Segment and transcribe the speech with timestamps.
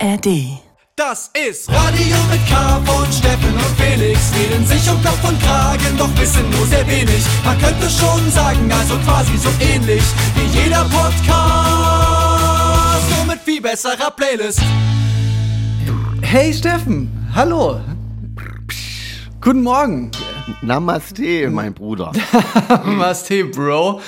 [0.00, 0.60] ARD.
[0.96, 4.32] Das ist Radio mit K von Steffen und Felix.
[4.34, 7.24] Reden sich um Kopf und Kragen, doch wissen nur sehr wenig.
[7.44, 10.02] Man könnte schon sagen, also quasi so ähnlich
[10.34, 11.26] wie jeder Podcast.
[13.16, 14.60] Nur mit viel besserer Playlist.
[16.22, 17.80] Hey Steffen, hallo.
[19.40, 20.10] Guten Morgen.
[20.62, 22.12] Namaste, mein Bruder.
[22.68, 24.00] Namaste, Bro.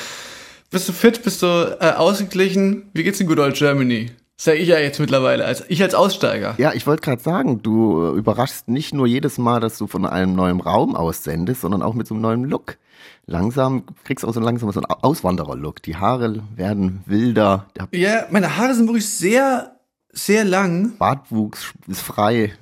[0.70, 1.22] Bist du fit?
[1.22, 2.91] Bist du äh, ausgeglichen?
[2.93, 4.10] Wie geht's in Good Old Germany?
[4.42, 6.54] Sag ich ja jetzt mittlerweile, als ich als Aussteiger.
[6.56, 10.06] Ja, ich wollte gerade sagen, du äh, überraschst nicht nur jedes Mal, dass du von
[10.06, 12.78] einem neuen Raum aussendest, sondern auch mit so einem neuen Look.
[13.26, 15.82] Langsam kriegst du auch so langsam so einen Auswanderer-Look.
[15.82, 19.76] Die Haare werden wilder, der Ja, meine Haare sind wirklich sehr,
[20.10, 20.96] sehr lang.
[20.96, 22.54] Bartwuchs ist frei.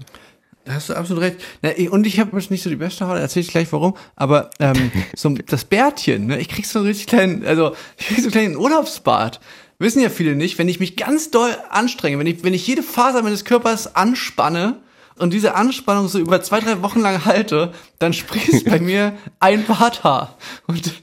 [0.64, 1.36] Da hast du absolut recht.
[1.62, 3.94] Na, ich- und ich habe nicht so die beste Haare, erzähl ich gleich warum.
[4.16, 6.40] Aber ähm, so das Bärtchen, ne?
[6.40, 9.38] ich krieg so einen richtig kleinen, also ich krieg so einen kleinen Urlaubsbart.
[9.78, 12.82] Wissen ja viele nicht, wenn ich mich ganz doll anstrenge, wenn ich, wenn ich jede
[12.82, 14.80] Faser meines Körpers anspanne
[15.18, 19.64] und diese Anspannung so über zwei, drei Wochen lang halte, dann sprießt bei mir ein
[19.66, 20.36] Barthaar.
[20.66, 20.94] Und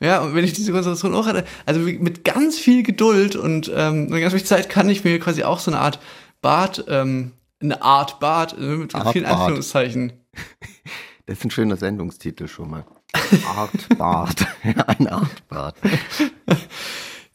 [0.00, 4.08] ja, und wenn ich diese Konzentration auch hatte, also mit ganz viel Geduld und ähm,
[4.08, 6.00] mit ganz viel Zeit kann ich mir quasi auch so eine Art
[6.42, 9.40] Bart, ähm, eine Art Bart, äh, mit Art vielen Bart.
[9.40, 10.12] Anführungszeichen.
[11.26, 12.84] Das ist ein schöner Sendungstitel schon mal.
[13.56, 14.46] Artbart.
[14.62, 15.76] ein Artbart.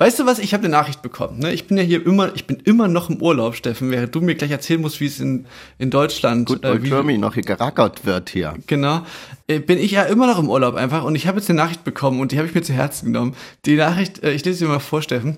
[0.02, 0.39] Weißt du was?
[0.39, 1.39] Ich habe eine Nachricht bekommen.
[1.39, 1.52] Ne?
[1.52, 3.92] Ich bin ja hier immer, ich bin immer noch im Urlaub, Steffen.
[3.92, 5.45] Während du mir gleich erzählen musst, wie es in,
[5.78, 8.53] in Deutschland, Gut, äh, weil wie, Germany noch hier gerackert wird hier.
[8.66, 9.02] genau,
[9.47, 11.03] äh, bin ich ja immer noch im Urlaub einfach.
[11.03, 13.36] Und ich habe jetzt eine Nachricht bekommen und die habe ich mir zu Herzen genommen.
[13.66, 15.36] Die Nachricht, äh, ich lese sie mal vor, Steffen.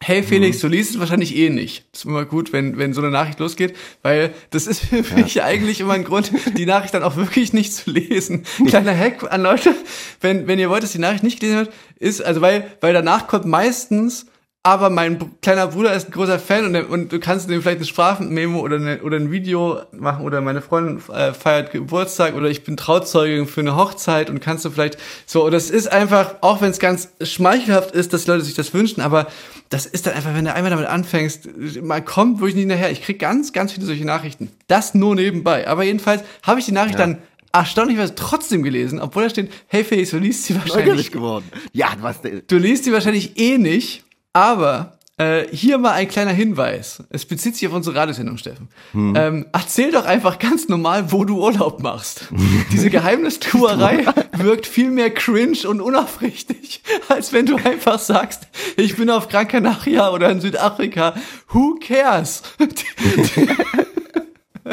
[0.00, 1.84] Hey Felix, du liest es wahrscheinlich eh nicht.
[1.90, 5.42] Das ist immer gut, wenn, wenn so eine Nachricht losgeht, weil das ist für mich
[5.42, 8.44] eigentlich immer ein Grund, die Nachricht dann auch wirklich nicht zu lesen.
[8.66, 9.74] Kleiner Hack an Leute,
[10.20, 13.26] wenn, wenn ihr wollt, dass die Nachricht nicht gelesen wird, ist, also weil, weil danach
[13.26, 14.26] kommt meistens,
[14.68, 17.86] aber mein kleiner Bruder ist ein großer Fan und, und du kannst dem vielleicht eine
[17.86, 22.64] Sprachmemo oder, eine, oder ein Video machen oder meine Freundin äh, feiert Geburtstag oder ich
[22.64, 26.60] bin Trauzeugin für eine Hochzeit und kannst du vielleicht so, und das ist einfach, auch
[26.60, 29.28] wenn es ganz schmeichelhaft ist, dass die Leute sich das wünschen, aber
[29.70, 31.48] das ist dann einfach, wenn du einmal damit anfängst,
[31.80, 32.90] man kommt wirklich nicht nachher.
[32.90, 34.50] Ich krieg ganz, ganz viele solche Nachrichten.
[34.66, 35.66] Das nur nebenbei.
[35.66, 37.18] Aber jedenfalls habe ich die Nachricht dann
[37.52, 41.46] erstaunlicherweise trotzdem gelesen, obwohl da steht, hey Felix, du liest sie wahrscheinlich Neugierig geworden.
[41.72, 42.42] Ja, was denn?
[42.46, 44.04] Du liest die wahrscheinlich eh nicht,
[44.38, 47.02] aber äh, hier mal ein kleiner Hinweis.
[47.10, 48.68] Es bezieht sich auf unsere Radiosendung, Steffen.
[49.16, 52.28] Ähm, erzähl doch einfach ganz normal, wo du Urlaub machst.
[52.70, 54.06] Diese Geheimnistuerei
[54.36, 58.46] wirkt viel mehr cringe und unaufrichtig, als wenn du einfach sagst,
[58.76, 61.14] ich bin auf Gran Canaria oder in Südafrika.
[61.48, 62.44] Who cares?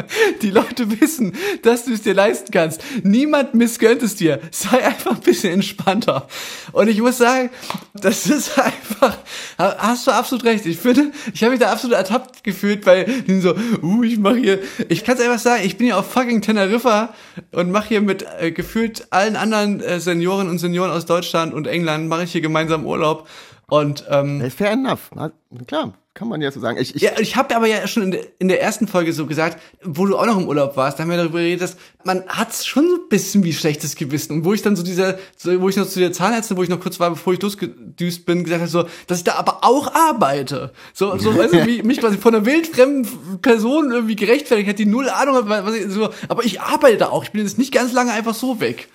[0.42, 2.84] Die Leute wissen, dass du es dir leisten kannst.
[3.04, 4.40] Niemand missgönnt es dir.
[4.52, 6.28] Sei einfach ein bisschen entspannter.
[6.72, 7.50] Und ich muss sagen,
[7.94, 9.18] das ist einfach,
[9.58, 10.66] hast du absolut recht.
[10.66, 14.38] Ich finde, ich habe mich da absolut ertappt gefühlt, weil die so, uh, ich mache
[14.38, 17.14] hier, ich kann es einfach sagen, ich bin ja auf fucking Teneriffa
[17.52, 21.68] und mache hier mit äh, gefühlt allen anderen äh, Senioren und Senioren aus Deutschland und
[21.68, 23.28] England, mache ich hier gemeinsam Urlaub.
[23.68, 25.10] Und ähm, Äh, Fair enough.
[25.16, 25.32] Na,
[25.68, 26.78] klar, kann man ja so sagen.
[26.80, 29.26] Ich, ich, ja, ich habe aber ja schon in der, in der ersten Folge so
[29.26, 32.24] gesagt, wo du auch noch im Urlaub warst, da haben wir darüber geredet, dass man
[32.28, 34.32] hat's schon so ein bisschen wie schlechtes Gewissen.
[34.32, 36.70] Und wo ich dann so dieser, so, wo ich noch zu der Zahnärztin, wo ich
[36.70, 39.94] noch kurz war, bevor ich losgedüst bin, gesagt habe, so, dass ich da aber auch
[39.94, 40.72] arbeite.
[40.94, 44.86] So, so weißt du, wie mich quasi von einer wildfremden Person irgendwie gerechtfertigt hat, die
[44.86, 47.26] null Ahnung hat, was ich, so, aber ich arbeite da auch.
[47.26, 48.88] Ich bin jetzt nicht ganz lange einfach so weg.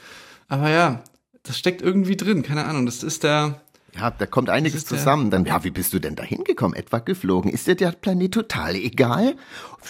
[0.48, 1.03] Aber ja,
[1.42, 2.86] das steckt irgendwie drin, keine Ahnung.
[2.86, 3.60] Das ist der,
[3.96, 5.30] ja, da kommt einiges zusammen.
[5.30, 6.76] Dann, ja, wie bist du denn da hingekommen?
[6.76, 7.50] Etwa geflogen?
[7.50, 9.36] Ist dir der Planet total egal?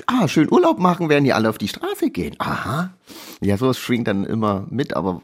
[0.07, 2.35] Ah, schön Urlaub machen, werden die alle auf die Straße gehen.
[2.39, 2.95] Aha.
[3.41, 5.23] Ja, sowas schwingt dann immer mit, aber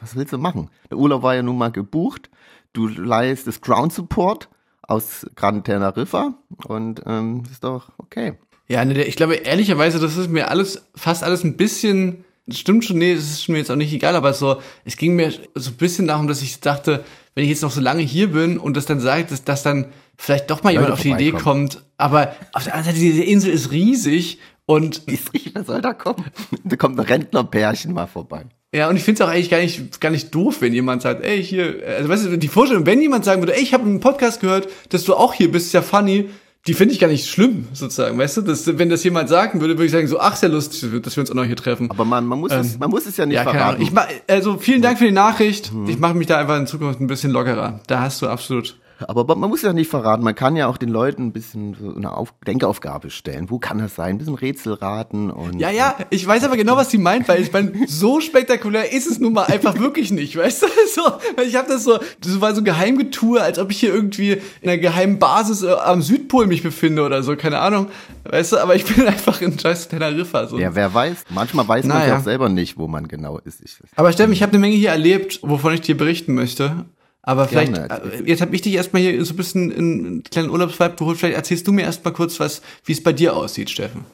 [0.00, 0.70] was willst du machen?
[0.90, 2.30] Der Urlaub war ja nun mal gebucht.
[2.72, 4.48] Du leihst das Ground Support
[4.82, 6.34] aus Gran Teneriffa
[6.66, 8.34] und ähm, ist doch okay.
[8.68, 12.98] Ja, ne, ich glaube ehrlicherweise, das ist mir alles, fast alles ein bisschen, stimmt schon,
[12.98, 15.76] nee, das ist mir jetzt auch nicht egal, aber so, es ging mir so ein
[15.76, 18.86] bisschen darum, dass ich dachte, wenn ich jetzt noch so lange hier bin und das
[18.86, 19.86] dann sagt, dass, dass dann
[20.16, 23.22] vielleicht doch mal jemand Leute auf die Idee kommt, aber auf der anderen Seite, diese
[23.22, 26.24] Insel ist riesig und Ist richtig, wer soll da kommen?
[26.64, 28.46] Da kommt ein Rentnerpärchen mal vorbei.
[28.74, 31.24] Ja, und ich finde es auch eigentlich gar nicht, gar nicht doof, wenn jemand sagt,
[31.24, 34.00] ey, hier, also weißt du, die Vorstellung, wenn jemand sagen würde, ey, ich habe einen
[34.00, 36.28] Podcast gehört, dass du auch hier bist, ist ja funny,
[36.66, 38.42] die finde ich gar nicht schlimm, sozusagen, weißt du?
[38.42, 41.20] Das, wenn das jemand sagen würde, würde ich sagen, so, ach, sehr lustig, dass wir
[41.20, 41.90] uns auch noch hier treffen.
[41.90, 43.82] Aber man, man, muss, es, man muss es ja nicht Ähm, ja, verraten.
[43.82, 43.92] Ich
[44.28, 45.70] also vielen Dank für die Nachricht.
[45.86, 47.80] Ich mache mich da einfach in Zukunft ein bisschen lockerer.
[47.86, 48.76] Da hast du absolut,
[49.06, 51.94] Aber man muss ja nicht verraten, man kann ja auch den Leuten ein bisschen so
[51.94, 53.50] eine Auf Denkaufgabe stellen.
[53.50, 54.14] Wo kann das sein?
[54.14, 55.58] Ein bisschen Rätsel raten und.
[55.60, 59.06] Ja, ja, ich weiß aber genau, was sie meint, weil ich meine, so spektakulär ist
[59.06, 60.66] es nun mal einfach wirklich nicht, weißt du?
[60.96, 61.02] So,
[61.42, 64.78] ich habe das so, das war so Geheimgetue, als ob ich hier irgendwie in einer
[64.78, 67.88] geheimen Basis äh, am Südpol mich befinde oder so, keine Ahnung.
[68.24, 70.46] Weißt du, aber ich bin einfach in scheiß Teneriffa.
[70.46, 70.58] So.
[70.58, 71.24] Ja, wer weiß.
[71.30, 72.08] Manchmal weiß man Naja.
[72.14, 73.60] ja auch selber nicht, wo man genau ist.
[73.62, 76.86] Ich, Aber Steffen, ich habe eine Menge hier erlebt, wovon ich dir berichten möchte.
[77.26, 78.02] Aber vielleicht, Gerne.
[78.04, 81.18] äh, jetzt habe ich dich erstmal hier so ein bisschen in einen kleinen Urlaubsvibe geholt.
[81.18, 84.04] Vielleicht erzählst du mir erstmal kurz was, wie es bei dir aussieht, Steffen.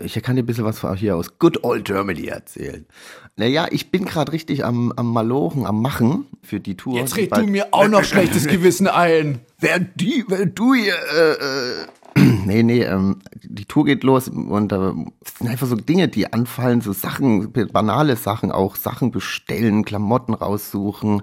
[0.00, 2.84] ich kann dir ein bisschen was von hier aus Good Old Germany erzählen.
[3.36, 6.98] Naja, ich bin gerade richtig am, am Malochen, am Machen für die Tour.
[6.98, 9.38] Jetzt red du mir auch noch schlechtes Gewissen ein.
[9.60, 11.86] Wer die, wer du hier, äh, äh,
[12.46, 14.92] nee, nee, ähm, die Tour geht los und äh,
[15.24, 20.32] es sind einfach so Dinge, die anfallen, so Sachen, banale Sachen auch, Sachen bestellen, Klamotten
[20.32, 21.22] raussuchen.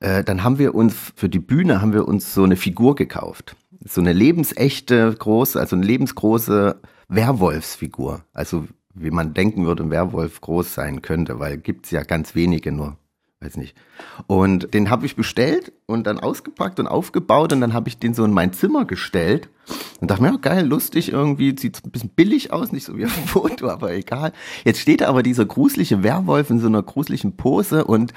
[0.00, 3.56] Äh, dann haben wir uns, für die Bühne haben wir uns so eine Figur gekauft.
[3.84, 8.24] So eine lebensechte, große, also eine lebensgroße Werwolfsfigur.
[8.32, 12.72] Also wie man denken würde, ein Werwolf groß sein könnte, weil gibt's ja ganz wenige
[12.72, 12.96] nur
[13.44, 13.76] weiß nicht.
[14.26, 18.14] Und den habe ich bestellt und dann ausgepackt und aufgebaut und dann habe ich den
[18.14, 19.48] so in mein Zimmer gestellt
[20.00, 23.06] und dachte mir, ja, geil, lustig irgendwie, sieht ein bisschen billig aus, nicht so wie
[23.06, 24.32] auf dem Foto, aber egal.
[24.64, 28.12] Jetzt steht da aber dieser gruselige Werwolf in so einer gruseligen Pose und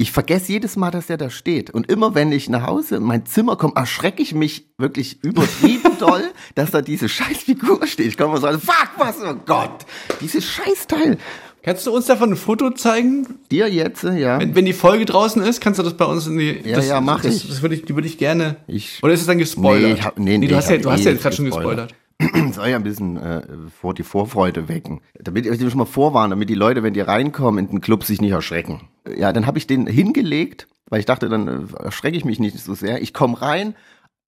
[0.00, 1.68] ich vergesse jedes Mal, dass der da steht.
[1.68, 5.90] Und immer wenn ich nach Hause in mein Zimmer komme, erschrecke ich mich wirklich übertrieben
[5.98, 6.22] doll,
[6.54, 8.06] dass da diese Scheißfigur steht.
[8.06, 9.84] Ich komme so fuck, was, oh Gott,
[10.22, 11.18] dieses Scheißteil.
[11.62, 13.26] Kannst du uns davon ein Foto zeigen?
[13.50, 14.40] Dir jetzt, ja.
[14.40, 16.58] Wenn, wenn die Folge draußen ist, kannst du das bei uns in die.
[16.64, 17.48] Ja, das, ja, mach das, ich.
[17.48, 18.56] Das würde ich, die würde ich gerne.
[18.66, 19.90] Ich- Oder ist es dann gespoilert?
[19.92, 21.44] Nee, ich hab- nee, nee, du hast ja, du hast eh ja jetzt gerade schon
[21.46, 21.94] gespoilert.
[22.52, 23.42] soll ja ein bisschen äh,
[23.80, 25.00] vor die Vorfreude wecken.
[25.18, 28.20] Damit ich schon mal vorwarnen, damit die Leute, wenn die reinkommen in den Club, sich
[28.20, 28.82] nicht erschrecken.
[29.16, 32.58] Ja, dann habe ich den hingelegt, weil ich dachte, dann äh, erschrecke ich mich nicht
[32.58, 33.00] so sehr.
[33.02, 33.74] Ich komme rein,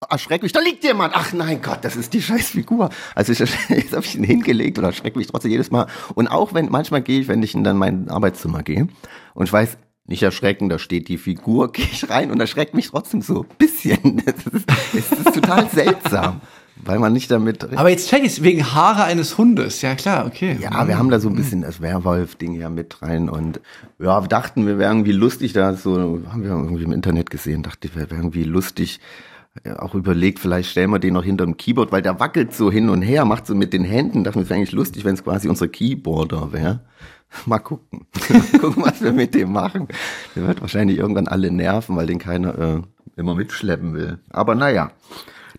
[0.09, 1.15] erschrecke mich, da liegt jemand.
[1.15, 2.91] Ach nein Gott, das ist die scheiß Figur.
[3.15, 3.39] Also ich,
[3.69, 5.87] jetzt habe ich ihn hingelegt und erschrecke mich trotzdem jedes Mal.
[6.15, 8.89] Und auch wenn, manchmal gehe ich, wenn ich in dann mein Arbeitszimmer gehe
[9.35, 12.91] und ich weiß, nicht erschrecken, da steht die Figur, gehe ich rein und erschreckt mich
[12.91, 14.23] trotzdem so ein bisschen.
[14.33, 16.41] Das ist, es ist total seltsam,
[16.77, 19.83] weil man nicht damit Aber jetzt check ich's, wegen Haare eines Hundes.
[19.83, 20.57] Ja, klar, okay.
[20.61, 23.61] ja, wir haben da so ein bisschen das Werwolf-Ding ja mit rein und
[23.99, 27.63] ja, wir dachten, wir wären irgendwie lustig da, so haben wir irgendwie im Internet gesehen,
[27.63, 29.01] dachte ich, wir wären irgendwie lustig,
[29.79, 32.89] auch überlegt, vielleicht stellen wir den noch hinter dem Keyboard, weil der wackelt so hin
[32.89, 35.25] und her, macht so mit den Händen, dachten wir, es wäre eigentlich lustig, wenn es
[35.25, 36.81] quasi unser Keyboarder wäre.
[37.47, 38.07] Mal gucken.
[38.61, 39.89] gucken, was wir mit dem machen.
[40.35, 42.83] Der wird wahrscheinlich irgendwann alle nerven, weil den keiner äh,
[43.17, 44.19] immer mitschleppen will.
[44.31, 44.91] Aber naja.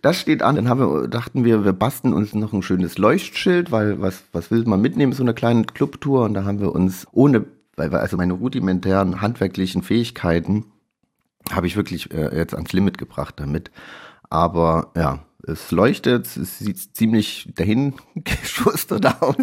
[0.02, 0.56] Das steht an.
[0.58, 4.52] Dann haben wir, dachten wir, wir basteln uns noch ein schönes Leuchtschild, weil was, was
[4.52, 6.26] will man mitnehmen, so eine kleine Clubtour?
[6.26, 7.46] Und da haben wir uns ohne,
[7.78, 10.66] weil wir also meine rudimentären handwerklichen Fähigkeiten
[11.52, 13.72] habe ich wirklich äh, jetzt ans Limit gebracht damit.
[14.30, 19.36] Aber ja, es leuchtet, es sieht ziemlich dahin geschustert aus.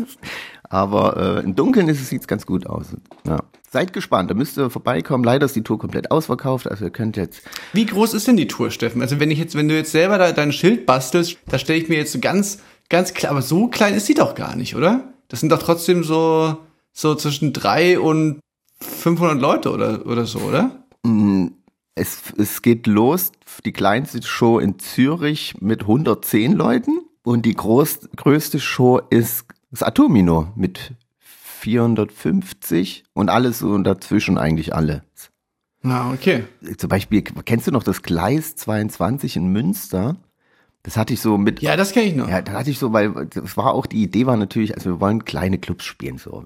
[0.65, 2.97] Aber äh, im Dunkeln ist es sieht's ganz gut aus.
[3.27, 3.41] Ja.
[3.71, 5.23] Seid gespannt, da müsst ihr vorbeikommen.
[5.23, 7.43] Leider ist die Tour komplett ausverkauft, also ihr könnt jetzt
[7.73, 9.01] Wie groß ist denn die Tour, Steffen?
[9.01, 11.89] Also wenn ich jetzt, wenn du jetzt selber da dein Schild bastelst, da stelle ich
[11.89, 12.59] mir jetzt so ganz,
[12.89, 15.13] ganz klar, aber so klein ist sie doch gar nicht, oder?
[15.29, 16.57] Das sind doch trotzdem so,
[16.93, 18.41] so zwischen drei und
[18.81, 20.85] 500 Leute oder, oder so, oder?
[22.01, 23.31] Es, es geht los,
[23.67, 29.83] die kleinste Show in Zürich mit 110 Leuten und die groß, größte Show ist das
[29.83, 35.05] Atomino mit 450 und alles so dazwischen eigentlich alle.
[35.83, 36.45] Na, okay.
[36.79, 40.17] Zum Beispiel, kennst du noch das Gleis 22 in Münster?
[40.83, 42.31] Das hatte ich so mit Ja, das kenne ich noch.
[42.31, 45.01] ja, da hatte ich so, weil das war auch die Idee war natürlich, also wir
[45.01, 46.45] wollen kleine Clubs spielen so.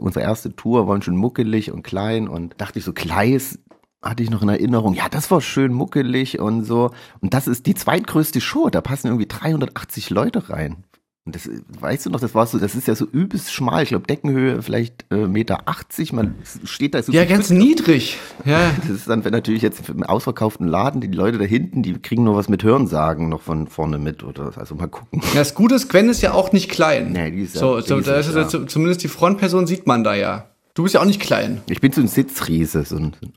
[0.00, 3.58] Unsere erste Tour wollen schon muckelig und klein und dachte ich so Kleis
[4.02, 4.94] hatte ich noch in Erinnerung.
[4.94, 6.90] Ja, das war schön muckelig und so.
[7.20, 8.70] Und das ist die zweitgrößte Show.
[8.70, 10.84] Da passen irgendwie 380 Leute rein.
[11.26, 13.82] Und das, weißt du noch, das war so, das ist ja so übelst schmal.
[13.82, 16.14] Ich glaube, Deckenhöhe vielleicht äh, Meter 80.
[16.14, 17.12] Man steht da so.
[17.12, 18.18] Ja, ganz niedrig.
[18.46, 18.70] Ja.
[18.80, 22.24] Das ist dann wenn natürlich jetzt im ausverkauften Laden, die Leute da hinten, die kriegen
[22.24, 25.20] nur was mit Hörensagen noch von vorne mit oder also mal gucken.
[25.34, 27.12] Das Gute ist, Gwen ist ja auch nicht klein.
[27.12, 28.40] Nee, die ist ja so, so, da ist ja.
[28.40, 28.48] ja.
[28.48, 30.46] zu- zumindest die Frontperson sieht man da ja.
[30.72, 31.60] Du bist ja auch nicht klein.
[31.68, 33.32] Ich bin so ein Sitzriese, so ein, so ein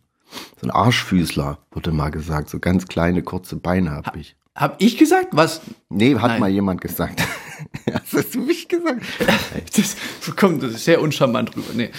[0.72, 2.50] Arschfüßler, wurde mal gesagt.
[2.50, 4.36] So ganz kleine, kurze Beine habe ich.
[4.56, 5.30] Hab ich gesagt?
[5.32, 5.62] Was?
[5.90, 6.40] Nee, hat Nein.
[6.40, 7.22] mal jemand gesagt.
[8.14, 9.02] hast du mich gesagt.
[9.76, 11.72] Das kommt das ist sehr uncharmant rüber.
[11.76, 11.90] Nee.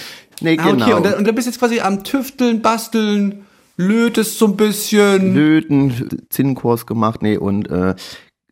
[0.41, 0.85] Nee, Ah, genau.
[0.85, 3.45] okay, und da, und da bist du jetzt quasi am Tüfteln, Basteln,
[3.77, 5.33] lötest so ein bisschen.
[5.33, 7.95] Löten, Zinnenkurs gemacht, nee, und äh,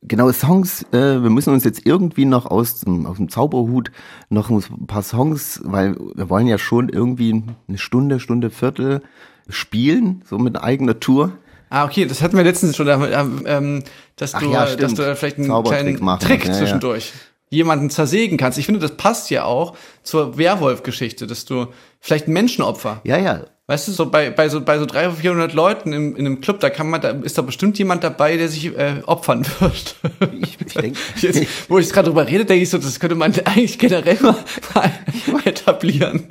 [0.01, 3.91] genau, Songs, äh, wir müssen uns jetzt irgendwie noch aus dem, aus dem Zauberhut
[4.29, 9.01] noch ein paar Songs, weil wir wollen ja schon irgendwie eine Stunde, Stunde, Viertel
[9.49, 11.33] spielen, so mit eigener Tour.
[11.69, 13.83] Ah, okay, das hatten wir letztens schon, ähm,
[14.15, 14.99] dass, Ach du, ja, dass stimmt.
[14.99, 16.27] du vielleicht einen Zaubertrick kleinen machen.
[16.27, 16.57] Trick Ja, ja.
[16.57, 17.13] zwischendurch
[17.49, 18.57] jemanden zersägen kannst.
[18.57, 21.67] Ich finde, das passt ja auch zur Werwolf-Geschichte, dass du
[21.99, 23.01] vielleicht ein Menschenopfer.
[23.03, 23.45] Ja, ja.
[23.67, 26.59] Weißt du, so bei, bei so bei so 300, 400 Leuten im, in einem Club,
[26.59, 29.95] da kann man, da ist da bestimmt jemand dabei, der sich äh, opfern wird.
[30.41, 33.33] Ich, ich denke, Jetzt, wo ich gerade drüber rede, denke ich so, das könnte man
[33.45, 34.35] eigentlich generell mal,
[34.73, 36.27] mal etablieren.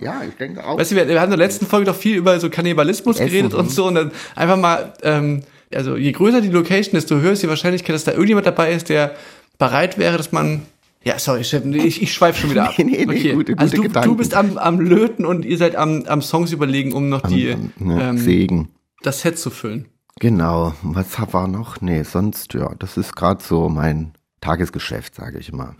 [0.00, 0.78] Ja, ich denke auch.
[0.78, 3.30] Weißt du, wir, wir haben in der letzten Folge doch viel über so Kannibalismus Essen,
[3.30, 3.70] geredet und mhm.
[3.70, 5.42] so und dann einfach mal, ähm,
[5.74, 8.88] also je größer die Location, desto höher ist die Wahrscheinlichkeit, dass da irgendjemand dabei ist,
[8.88, 9.14] der
[9.58, 10.62] bereit wäre, dass man
[11.04, 12.74] ja, sorry, ich, ich schweife schon wieder ab.
[12.78, 14.08] Nee, nee, nee, gute- also gute du, Gedanken.
[14.10, 17.52] du bist am, am Löten und ihr seid am, am Songs überlegen, um noch die,
[17.52, 18.68] Am- am- ja, ähm, Segen.
[19.02, 19.86] das Set zu füllen.
[20.20, 20.74] Genau.
[20.82, 21.80] Was war noch?
[21.80, 25.74] Nee, sonst, ja, das ist gerade so mein Tagesgeschäft, sage ich immer.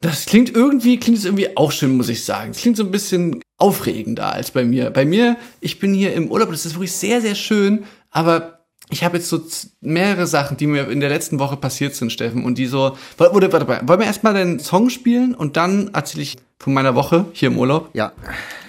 [0.00, 2.50] Das klingt irgendwie, klingt es irgendwie auch schön, muss ich sagen.
[2.50, 4.90] Es klingt so ein bisschen aufregender als bei mir.
[4.90, 8.58] Bei mir, ich bin hier im Urlaub, das ist wirklich sehr, sehr schön, aber
[8.90, 9.40] ich habe jetzt so
[9.80, 13.34] mehrere Sachen, die mir in der letzten Woche passiert sind, Steffen, und die so, warte,
[13.34, 17.24] warte, warte, wollen wir erstmal den Song spielen und dann erzähle ich von meiner Woche
[17.32, 17.88] hier im Urlaub?
[17.94, 18.12] Ja,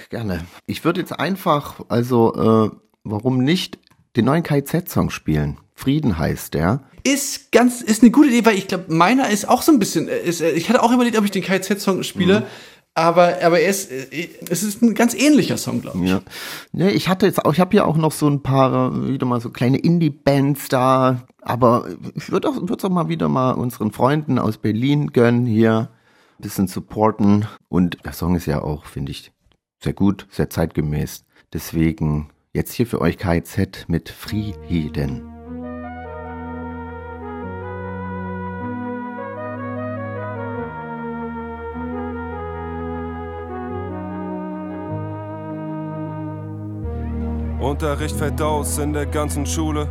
[0.09, 0.45] gerne.
[0.65, 3.77] Ich würde jetzt einfach, also, äh, warum nicht
[4.15, 5.57] den neuen KZ-Song spielen?
[5.73, 6.83] Frieden heißt der.
[7.03, 10.07] Ist ganz, ist eine gute Idee, weil ich glaube, meiner ist auch so ein bisschen,
[10.07, 12.45] äh, ist, äh, ich hatte auch überlegt, ob ich den KZ-Song spiile, Mhm.
[12.95, 16.09] Aber, aber er ist, äh, es ist ein ganz ähnlicher Song, glaube ich.
[16.09, 16.21] Ja.
[16.71, 19.25] Nee, ich hatte jetzt auch, ich habe ja auch noch so ein paar, äh, wieder
[19.25, 23.91] mal so kleine Indie-Bands da, aber ich würde auch, würde auch mal wieder mal unseren
[23.91, 25.89] Freunden aus Berlin gönnen, hier
[26.39, 27.47] ein bisschen supporten.
[27.67, 29.33] Und der Song ist ja auch, finde ich,
[29.83, 31.25] sehr gut, sehr zeitgemäß.
[31.51, 35.34] Deswegen jetzt hier für euch KZ mit Frieden.
[47.59, 49.87] Unterricht fällt aus in der ganzen Schule.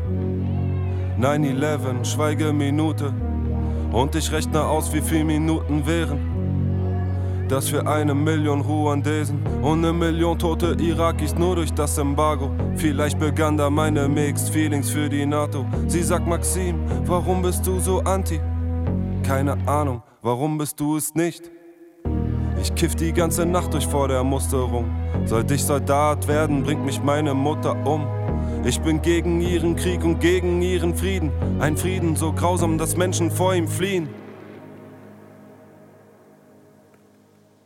[1.18, 3.12] 9-11, Schweigeminute.
[3.92, 6.34] Und ich rechne aus, wie viele Minuten wären.
[7.48, 12.50] Das für eine Million Ruandesen und eine Million tote Irakis nur durch das Embargo.
[12.76, 15.66] Vielleicht begann da meine Mixed Feelings für die NATO.
[15.86, 18.40] Sie sagt Maxim, warum bist du so anti?
[19.22, 21.53] Keine Ahnung, warum bist du es nicht?
[22.64, 24.86] Ich kiff die ganze Nacht durch vor der Musterung.
[25.26, 28.06] Sollte ich Soldat werden, bringt mich meine Mutter um.
[28.64, 31.30] Ich bin gegen ihren Krieg und gegen ihren Frieden.
[31.60, 34.08] Ein Frieden so grausam, dass Menschen vor ihm fliehen.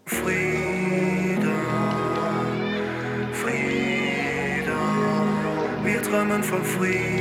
[0.05, 1.47] Frieden,
[3.31, 4.73] Frieden,
[5.85, 7.18] wir träumen von Frieden.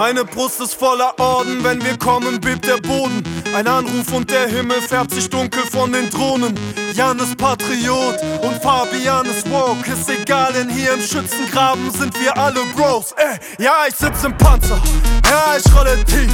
[0.00, 3.22] Meine Brust ist voller Orden, wenn wir kommen, bebt der Boden.
[3.54, 6.58] Ein Anruf und der Himmel färbt sich dunkel von den Drohnen.
[6.94, 9.92] Jan ist Patriot und Fabian ist woke.
[9.92, 13.12] Ist egal, denn hier im Schützengraben sind wir alle Bros.
[13.18, 14.80] Ey, ja, ich sitz im Panzer,
[15.30, 16.32] ja, ich rolle tief.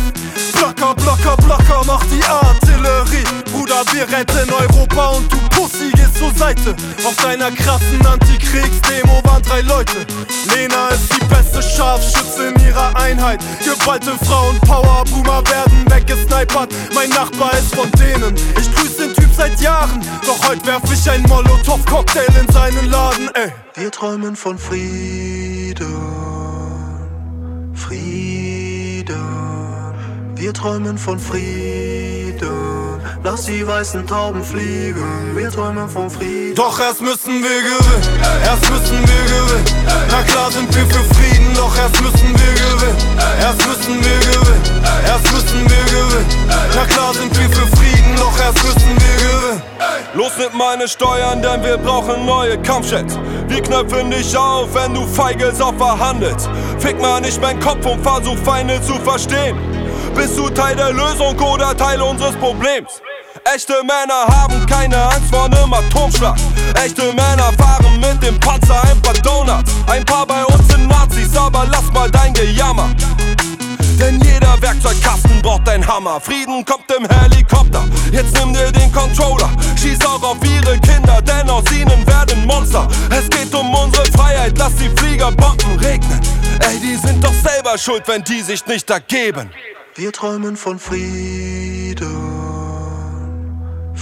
[0.52, 3.24] Blocker, Blocker, Blocker, mach die Artillerie.
[3.50, 6.74] Bruder, wir retten Europa und du Pussy zur Seite.
[7.04, 10.06] Auf deiner krassen Antikriegsdemo waren drei Leute.
[10.54, 13.40] Lena ist die beste Scharfschütze in ihrer Einheit.
[13.64, 16.72] Geballte Frauenpower, Boomer werden weggesnipert.
[16.94, 18.34] Mein Nachbar ist von denen.
[18.58, 20.00] Ich grüß den Typ seit Jahren.
[20.24, 23.52] Doch heute werf ich ein Molotow-Cocktail in seinen Laden, ey.
[23.74, 25.86] Wir träumen von Frieden,
[27.74, 29.16] Frieden.
[30.34, 31.85] Wir träumen von Frieden.
[33.26, 35.34] Lass die weißen Tauben fliegen.
[35.34, 36.54] Wir träumen von Frieden.
[36.54, 39.64] Doch erst müssen wir gewinnen, erst müssen wir gewinnen.
[40.12, 42.96] Na klar sind wir für Frieden, doch erst müssen wir gewinnen.
[43.40, 44.62] Erst müssen wir gewinnen,
[45.08, 46.26] erst müssen wir gewinnen.
[46.76, 49.62] Na klar sind wir für Frieden, doch erst müssen wir gewinnen.
[50.14, 53.18] Los mit meine Steuern, denn wir brauchen neue Kampfjets.
[53.48, 56.48] Wir knöpfen dich auf, wenn du feige Sau verhandelst.
[56.78, 59.58] Fick mal nicht meinen Kopf und versuch Feinde zu verstehen.
[60.14, 63.02] Bist du Teil der Lösung oder Teil unseres Problems?
[63.54, 66.36] Echte Männer haben keine Angst vor nem Atomschlag.
[66.84, 69.72] Echte Männer fahren mit dem Panzer ein paar Donuts.
[69.86, 72.88] Ein paar bei uns sind Nazis, aber lass mal dein Gejammer.
[74.00, 76.20] Denn jeder Werkzeugkasten braucht ein Hammer.
[76.20, 77.84] Frieden kommt im Helikopter.
[78.10, 79.50] Jetzt nimm dir den Controller.
[79.80, 82.88] Schieß auch auf ihre Kinder, denn aus ihnen werden Monster.
[83.10, 86.20] Es geht um unsere Freiheit, lass die Flieger Bomben regnen.
[86.68, 89.50] Ey, die sind doch selber schuld, wenn die sich nicht ergeben.
[89.94, 91.55] Wir träumen von Frieden,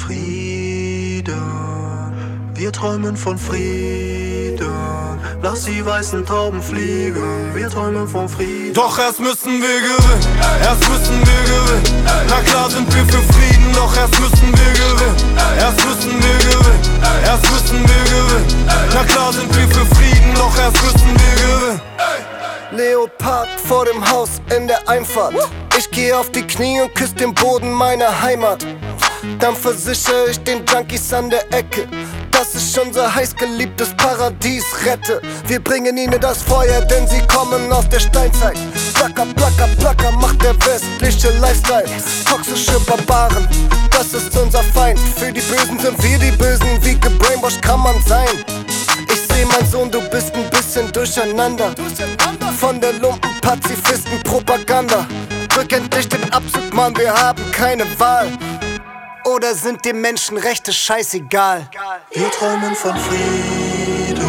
[0.04, 1.34] Frieden.
[2.54, 4.68] Wir träumen von Frieden.
[5.42, 8.75] Lass die weißen Tauben fliegen, wir träumen vom Frieden.
[8.75, 10.26] Doch erst müssen wir gewinnen,
[10.62, 12.04] erst müssen wir gewinnen.
[12.28, 15.16] Na klar sind wir für Frieden, doch erst müssen wir gewinnen.
[15.58, 16.80] Erst müssen wir gewinnen,
[17.25, 18.66] erst müssen wir gewinnen.
[18.94, 21.80] Na klar sind wir für Frieden, doch erst müssen wir gewinnen.
[22.73, 25.34] Leopard vor dem Haus in der Einfahrt.
[25.78, 28.66] Ich geh auf die Knie und küss den Boden meiner Heimat.
[29.38, 31.86] Dann versichere ich den Junkies an der Ecke,
[32.30, 35.20] dass ich unser heißgeliebtes Paradies rette.
[35.46, 38.58] Wir bringen ihnen das Feuer, denn sie kommen aus der Steinzeit.
[38.94, 41.84] Placker, placker, placker macht der westliche Lifestyle.
[42.24, 43.48] Toxische Barbaren,
[43.90, 44.98] das ist unser Feind.
[45.16, 48.44] Für die Bösen sind wir die Bösen, wie gebrainwashed kann man sein.
[49.08, 51.74] Ich seh, mein Sohn, du bist ein bisschen durcheinander.
[52.58, 55.06] Von der Lumpen-Pazifisten-Propaganda.
[55.48, 58.28] Drück endlich den Abzug, Mann, wir haben keine Wahl.
[59.24, 61.68] Oder sind dir Menschenrechte scheißegal?
[62.12, 64.20] Wir träumen von Frieden,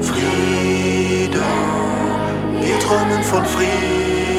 [0.00, 1.42] Frieden.
[2.60, 4.30] Wir träumen von Frieden.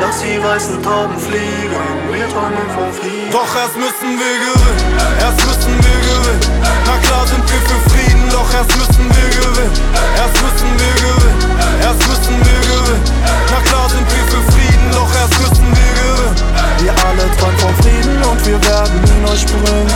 [0.00, 1.76] Lass die weißen Tauben fliegen,
[2.10, 3.30] wir träumen von Frieden.
[3.30, 4.80] Doch erst müssen wir gewinnen,
[5.20, 6.40] erst müssen wir gewinnen.
[6.86, 9.72] Na klar sind wir für Frieden, doch erst müssen wir gewinnen.
[10.16, 13.04] Erst müssen wir gewinnen, erst müssen wir gewinnen.
[13.52, 16.49] Na klar sind wir für Frieden, doch erst müssen wir gewinnen.
[16.80, 19.92] Wir alle träumen von Frieden und wir werden ihn euch bringen.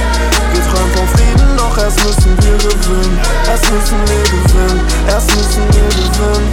[0.53, 3.19] Wir träumen von Frieden, doch erst müssen wir gewinnen.
[3.49, 6.53] Erst müssen wir gewinnen, erst müssen wir gewinnen.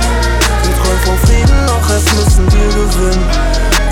[0.63, 3.25] Wir träumen von Frieden, doch erst müssen wir gewinnen.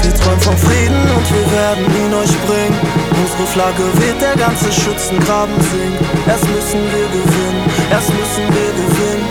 [0.02, 2.80] Wir träumen von Frieden und wir werden ihn euch bringen.
[3.20, 6.00] Unsere Flagge weht, der ganze Schützengraben singt.
[6.24, 9.28] Erst müssen wir gewinnen, erst müssen wir gewinnen.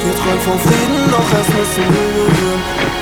[0.00, 2.97] Wir träumen von Frieden, doch erst müssen wir gewinnen.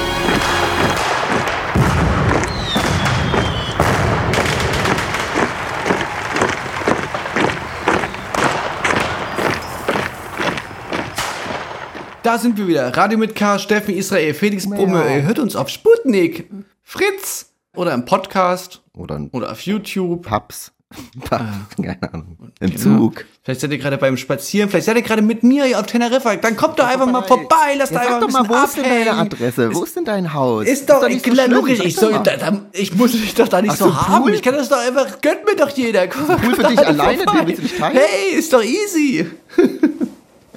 [12.26, 12.88] Da sind wir wieder.
[12.96, 15.14] Radio mit K, Steffen Israel, Felix Brumme.
[15.14, 16.50] Ihr hört uns auf Sputnik,
[16.82, 20.26] Fritz oder im Podcast Oder ein oder auf YouTube.
[20.28, 20.72] Pubs.
[21.20, 21.40] Pubs,
[21.80, 22.36] keine Ahnung.
[22.58, 22.80] Im Genau.
[22.98, 23.24] Zug.
[23.44, 26.34] Vielleicht seid ihr gerade beim Spazieren, vielleicht seid ihr gerade mit mir hier auf Teneriffa.
[26.34, 28.60] Dann kommt doch einfach mal vorbei, lasst Ja, da einfach sag ein doch mal, bisschen
[28.60, 29.32] wo ist denn deine abhängen.
[29.32, 29.74] Adresse?
[29.76, 30.66] Wo ist denn dein Haus?
[30.66, 33.34] Ist doch, nicht so klar, schlimm, logisch, ich, doch soll, da, da, ich muss dich
[33.36, 34.24] doch da nicht Ach so so, haben.
[34.24, 34.34] Pool?
[34.34, 36.08] Ich kann das doch einfach, gönnt mir doch jeder.
[36.08, 37.38] Komm, Pool für dich doch alleine, vorbei.
[37.38, 37.96] den willst du nicht teilen?
[37.96, 39.30] Hey, ist doch easy.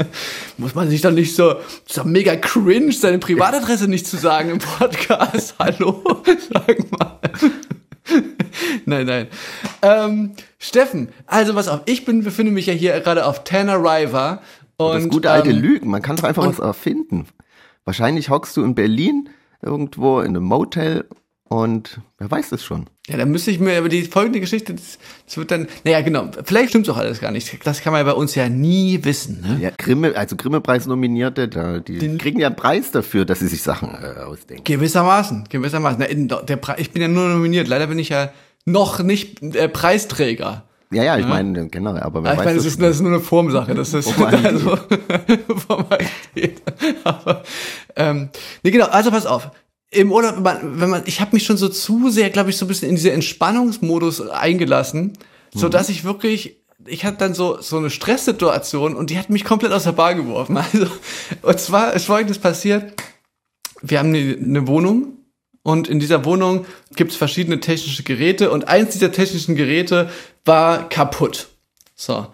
[0.58, 1.56] Muss man sich doch nicht so,
[1.88, 5.56] ist doch mega cringe, seine Privatadresse nicht zu sagen im Podcast.
[5.60, 6.04] Hallo?
[6.54, 7.20] Sag mal.
[8.86, 9.28] nein, nein.
[9.82, 14.42] Ähm, Steffen, also pass auf, ich bin, befinde mich ja hier gerade auf Tanariva.
[14.78, 17.28] Und, Das gute alte ähm, Lügen, man kann doch einfach was erfinden.
[17.86, 19.30] Wahrscheinlich hockst du in Berlin
[19.62, 21.06] irgendwo in einem Motel
[21.50, 22.86] und wer weiß es schon.
[23.08, 26.30] Ja, dann müsste ich mir über die folgende Geschichte, das, das wird dann, naja, genau,
[26.44, 27.66] vielleicht stimmt's auch alles gar nicht.
[27.66, 29.58] Das kann man ja bei uns ja nie wissen, ne?
[29.60, 34.20] Ja, Grimme, also Grimme-Preis-Nominierte, die kriegen ja einen Preis dafür, dass sie sich Sachen äh,
[34.22, 34.64] ausdenken.
[34.64, 35.98] Gewissermaßen, gewissermaßen.
[36.00, 38.32] Na, in, der Pre ich bin ja nur nominiert, leider bin ich ja
[38.66, 40.66] noch nicht äh, Preisträger.
[40.92, 43.02] Ja, ja, ich meine, genau, aber wer Ah, Ich weiß meine, das ist, das ist
[43.02, 43.76] nur eine Formsache.
[43.76, 44.46] Das ist Formalität.
[44.46, 44.76] also.
[47.04, 47.44] Aber,
[47.96, 48.30] ähm,
[48.64, 49.52] nee, genau, also pass auf.
[49.92, 52.68] Im Urlaub, wenn man, ich habe mich schon so zu sehr, glaube ich, so ein
[52.68, 55.18] bisschen in diese Entspannungsmodus eingelassen,
[55.54, 55.72] so Mhm.
[55.72, 59.72] dass ich wirklich, ich hatte dann so so eine Stresssituation und die hat mich komplett
[59.72, 60.58] aus der Bahn geworfen.
[60.74, 60.88] Also,
[61.42, 62.94] und zwar ist Folgendes passiert:
[63.82, 65.18] Wir haben eine, eine Wohnung
[65.64, 70.10] und in dieser Wohnung gibt es verschiedene technische Geräte und eins dieser technischen Geräte
[70.46, 71.48] war kaputt.
[71.96, 72.28] So.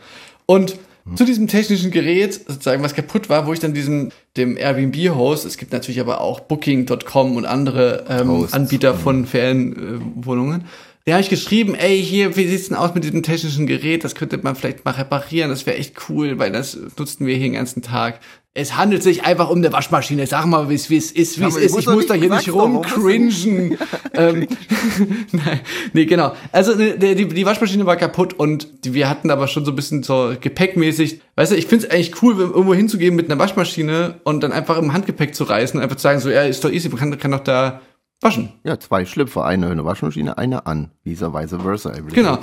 [0.46, 0.76] Und
[1.14, 5.58] zu diesem technischen Gerät, sozusagen, was kaputt war, wo ich dann diesem, dem Airbnb-Host, es
[5.58, 8.54] gibt natürlich aber auch Booking.com und andere ähm, Hosts.
[8.54, 10.66] Anbieter von Ferienwohnungen,
[11.06, 14.04] da habe ich geschrieben, ey, hier, wie sieht's denn aus mit diesem technischen Gerät?
[14.04, 17.46] Das könnte man vielleicht mal reparieren, das wäre echt cool, weil das nutzten wir hier
[17.46, 18.20] den ganzen Tag.
[18.58, 20.26] Es handelt sich einfach um eine Waschmaschine.
[20.26, 21.72] Sag mal, wie es ist, wie es ist.
[21.72, 23.78] muss Ich doch muss da hier nicht rumcringen.
[24.14, 24.48] ähm,
[25.32, 25.60] Nein,
[25.94, 26.34] nee, genau.
[26.52, 29.74] Also ne, die, die, die Waschmaschine war kaputt und die, wir hatten aber schon so
[29.74, 31.20] ein bisschen so gepäckmäßig.
[31.36, 34.94] Weißt du, ich find's eigentlich cool, irgendwo hinzugehen mit einer Waschmaschine und dann einfach im
[34.94, 37.32] Handgepäck zu reißen und einfach zu sagen, so, ja, ist doch easy, man kann, kann
[37.32, 37.82] doch da
[38.26, 38.52] waschen.
[38.64, 40.92] Ja, zwei Schlüpfer, eine eine Waschmaschine, eine an.
[41.04, 41.92] Visa, vice versa.
[41.92, 42.24] everything.
[42.24, 42.40] Genau.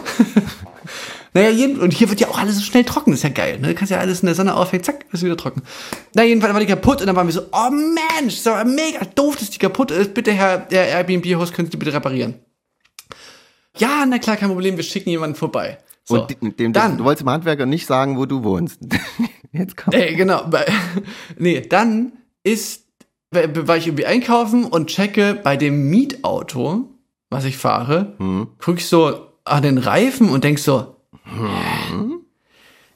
[1.34, 3.58] naja, jeden, und hier wird ja auch alles so schnell trocken, das ist ja geil.
[3.60, 3.68] Ne?
[3.68, 5.62] Du kannst ja alles in der Sonne aufhängen, zack, ist wieder trocken.
[6.14, 9.04] Na, jedenfalls war die kaputt und dann waren wir so, oh Mensch, ist aber mega
[9.14, 10.14] doof, dass die kaputt ist.
[10.14, 12.36] Bitte, Herr der Airbnb-Host, könnt ihr die bitte reparieren?
[13.76, 15.78] Ja, na klar, kein Problem, wir schicken jemanden vorbei.
[16.04, 18.80] So, Und dem, dem, dann, du wolltest dem Handwerker nicht sagen, wo du wohnst.
[19.52, 19.94] Jetzt kommt.
[19.94, 20.50] Ey, genau.
[21.38, 22.86] Nee, dann ist,
[23.32, 26.88] war ich irgendwie einkaufen und checke bei dem Mietauto,
[27.30, 28.14] was ich fahre,
[28.60, 32.14] guck ich so an den Reifen und denk so, hä?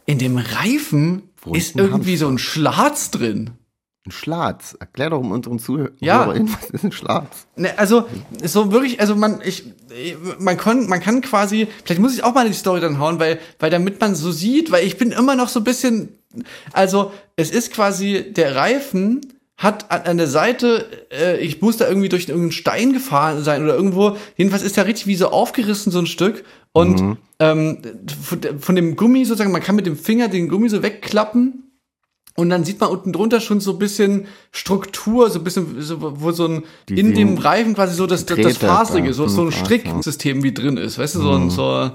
[0.04, 1.22] in dem Reifen
[1.52, 3.50] ist Runden irgendwie so ein Schlatz drin.
[4.06, 4.76] Ein Schlatz.
[4.78, 6.28] Erklär doch um unseren Zuhörern, Ja.
[6.28, 7.48] was ist ein Schlatz?
[7.56, 8.06] Ne, also
[8.44, 9.64] so wirklich, also man, ich,
[10.38, 13.18] man kann, man kann quasi, vielleicht muss ich auch mal in die Story dann hauen,
[13.18, 16.10] weil, weil damit man so sieht, weil ich bin immer noch so ein bisschen,
[16.72, 19.22] also es ist quasi der Reifen
[19.56, 23.74] hat an, der Seite, äh, ich muss da irgendwie durch irgendeinen Stein gefahren sein oder
[23.74, 24.16] irgendwo.
[24.36, 27.78] Jedenfalls ist der richtig wie so aufgerissen so ein Stück und ähm,
[28.22, 31.66] von, von dem Gummi sozusagen, man kann mit dem Finger den Gummi so wegklappen
[32.36, 36.20] und dann sieht man unten drunter schon so ein bisschen Struktur, so ein bisschen, so,
[36.20, 39.26] wo so ein, Die in dem Reifen quasi so das, das, das Faserige, da, so,
[39.26, 39.64] so ein Faser.
[39.64, 41.90] Stricksystem wie drin ist, weißt du, so, ein so,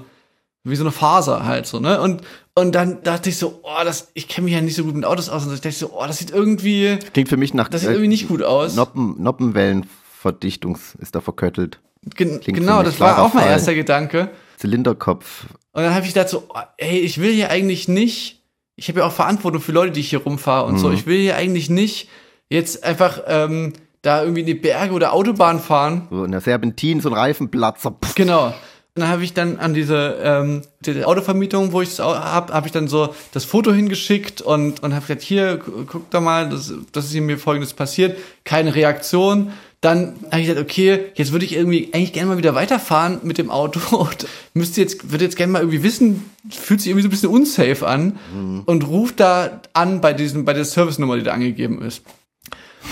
[0.64, 2.00] wie so eine Faser halt so, ne?
[2.00, 2.22] Und,
[2.54, 5.04] und dann dachte ich so, oh, das, ich kenne mich ja nicht so gut mit
[5.04, 7.80] Autos aus, und ich dachte so, oh, das sieht irgendwie, Klingt für mich nach das
[7.80, 8.74] sieht irgendwie nicht gut aus.
[8.76, 11.80] Noppen, Noppenwellenverdichtungs ist da verköttelt.
[12.16, 13.52] Gen klingt genau, das war auch mein Fall.
[13.52, 14.30] erster Gedanke.
[14.58, 15.46] Zylinderkopf.
[15.72, 18.42] Und dann habe ich gedacht so, oh, ey, ich will hier eigentlich nicht,
[18.76, 20.94] ich habe ja auch Verantwortung für Leute, die ich hier rumfahre und so, Mhm.
[20.94, 22.08] ich will hier eigentlich nicht
[22.50, 23.72] jetzt einfach ähm,
[24.02, 26.08] da irgendwie in die Berge oder Autobahn fahren.
[26.10, 27.92] So in der Serpentin, so ein Reifenplatzer.
[28.04, 28.52] Pff, Genau.
[28.94, 32.72] Dann habe ich dann an diese ähm, die Autovermietung, wo ich das habe, habe ich
[32.72, 36.74] dann so das Foto hingeschickt und und habe gesagt, hier gu- guck da mal, das,
[36.92, 39.52] das ist mir folgendes passiert, keine Reaktion.
[39.80, 43.38] Dann habe ich gesagt, okay, jetzt würde ich irgendwie eigentlich gerne mal wieder weiterfahren mit
[43.38, 47.08] dem Auto und müsste jetzt würde jetzt gerne mal irgendwie wissen, fühlt sich irgendwie so
[47.08, 48.18] ein bisschen unsafe an
[48.66, 52.02] und ruft da an bei diesem bei der Service-Nummer, die da angegeben ist.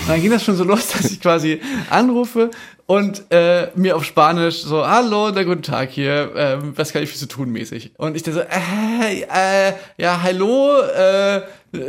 [0.01, 1.61] Und dann ging das schon so los, dass ich quasi
[1.91, 2.49] anrufe
[2.91, 7.09] und äh, mir auf Spanisch so, hallo, na guten Tag hier, ähm, was kann ich
[7.09, 7.93] für Sie tun mäßig?
[7.97, 11.41] Und ich dann so, äh, äh, ja, hallo, äh,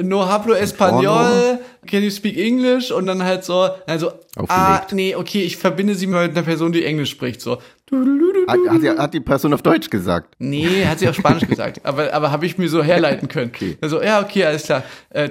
[0.05, 2.93] no hablo español, can you speak English?
[2.93, 4.13] Und dann halt so, also,
[4.47, 7.59] ah, nee, okay, ich verbinde Sie mal mit einer Person, die Englisch spricht, so.
[8.47, 10.37] Hat, hat, die, hat die Person auf Deutsch gesagt.
[10.39, 13.51] Nee, hat sie auf Spanisch gesagt, aber, aber habe ich mir so herleiten können.
[13.53, 13.77] Okay.
[13.81, 14.85] Also, ja, okay, alles klar.
[15.11, 15.31] Äh,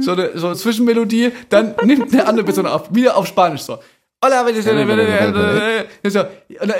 [0.00, 3.80] so eine so eine Zwischenmelodie, dann nimmt eine andere Person auf, wieder auf Spanisch so.
[4.22, 6.20] Hola, wenn ich so,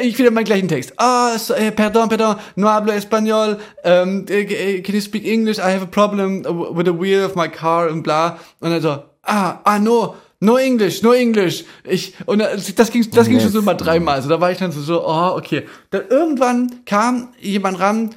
[0.03, 0.93] ich wieder meinen gleichen Text.
[0.99, 3.59] Ah, so, eh, perdón, perdón, no hablo español.
[3.83, 5.57] Um, eh, can you speak English?
[5.57, 8.39] I have a problem with the wheel of my car und bla.
[8.61, 10.17] Und dann so, ah, ah, no.
[10.41, 11.65] No English, no English.
[11.85, 14.17] Ich, und das ging, das ging schon so mal dreimal.
[14.17, 15.67] Also da war ich dann so, so, oh, okay.
[15.91, 18.15] Dann irgendwann kam jemand ran,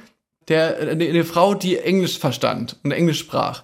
[0.48, 3.62] der, eine, eine Frau, die Englisch verstand und Englisch sprach.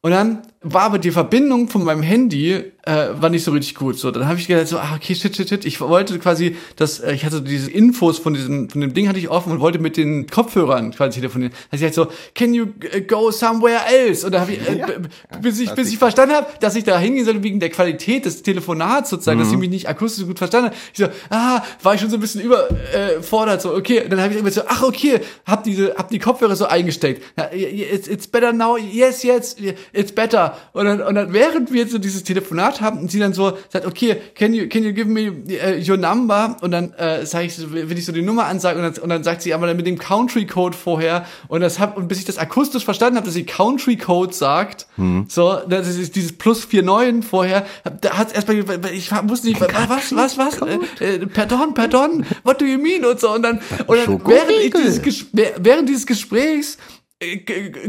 [0.00, 2.52] Und dann war aber die Verbindung von meinem Handy
[2.84, 3.98] äh, war nicht so richtig gut.
[3.98, 5.64] So, dann habe ich gedacht so, ah, okay, shit, shit, shit.
[5.64, 9.18] Ich wollte quasi, dass äh, ich hatte diese Infos von diesem, von dem Ding hatte
[9.18, 11.52] ich offen und wollte mit den Kopfhörern quasi telefonieren.
[11.70, 14.24] Also ich halt so, can you äh, go somewhere else?
[14.26, 15.08] Und da habe ich, äh, b-
[15.40, 18.42] bis ich, bis ich verstanden habe, dass ich da hingehen sollte wegen der Qualität des
[18.42, 20.76] Telefonats sozusagen, dass ich mich nicht akustisch so gut verstanden habe.
[20.92, 24.02] Ich so, ah, war ich schon so ein bisschen überfordert, äh, fordert, so, okay.
[24.02, 27.22] Und dann habe ich immer so, ach, okay, hab diese, hab die Kopfhörer so eingesteckt.
[27.36, 29.56] Ja, it's, it's better now, yes, yes,
[29.92, 30.51] it's better.
[30.72, 33.86] Und dann, und dann, während wir so dieses Telefonat haben, und sie dann so sagt,
[33.86, 36.56] okay, can you, can you give me uh, your number?
[36.60, 39.08] Und dann äh, sage ich, so, will ich so die Nummer ansagen und dann, und
[39.10, 41.24] dann sagt sie aber dann mit dem Country Code vorher.
[41.48, 44.86] Und das hab, und bis ich das akustisch verstanden habe, dass sie Country Code sagt,
[45.28, 48.56] so, das ist dieses plus 49 vorher, hab- da hat erstmal,
[48.92, 50.58] ich wusste nicht, was, was, was,
[51.00, 53.04] äh, äh, pardon, pardon, what do you mean?
[53.04, 55.26] Und so und dann, und dann während, ich dieses,
[55.58, 56.78] während dieses Gesprächs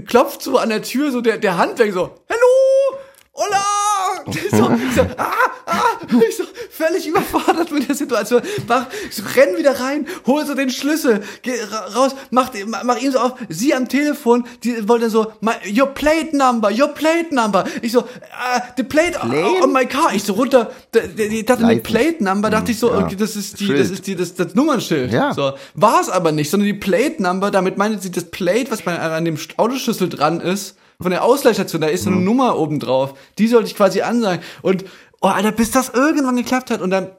[0.05, 2.99] klopft so an der Tür so der, der Handwerker so, hallo,
[3.33, 3.72] hola,
[4.51, 5.31] so, ich so, ah,
[5.65, 5.81] ah,
[6.27, 10.53] ich so, völlig überfordert mit der Situation, mach, ich so, renn wieder rein, hol so
[10.55, 12.51] den Schlüssel, geh ra- raus, mach,
[12.83, 16.89] mach, ihm so auf, sie am Telefon, die wollte so, my, your plate number, your
[16.89, 19.61] plate number, ich so, ah, the plate Plane?
[19.63, 20.71] on my car, ich so runter,
[21.17, 21.81] ich dachte, Leise.
[21.81, 22.99] Plate number, dachte ich so, Ja.
[23.05, 23.79] okay, das ist die, Schild.
[23.79, 25.33] das ist die, das, das Nummernschild, Ja.
[25.33, 28.81] so, war es aber nicht, sondern die Plate Number, damit meinte sie das Plate, was
[28.81, 32.25] bei, an dem Autoschlüssel dran ist, von der Ausleihstation, da ist so eine Mhm.
[32.25, 33.13] Nummer oben drauf.
[33.37, 34.43] Die sollte ich quasi ansagen.
[34.61, 34.85] Und,
[35.21, 37.09] oh, Alter, bis das irgendwann geklappt hat und dann,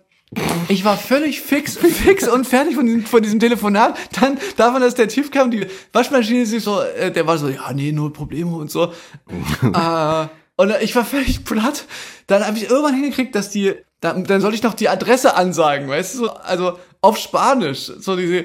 [0.68, 3.96] ich war völlig fix, fix und fertig von diesem, von diesem Telefonat.
[4.20, 7.72] Dann davon, dass der Typ kam, die Waschmaschine sich so, äh, der war so, ja,
[7.72, 8.84] nee, null Probleme und so.
[9.62, 11.86] äh, und ich war völlig platt.
[12.26, 15.88] Dann habe ich irgendwann hingekriegt, dass die, dann, dann sollte ich noch die Adresse ansagen,
[15.88, 18.44] weißt du, so, also auf Spanisch, so diese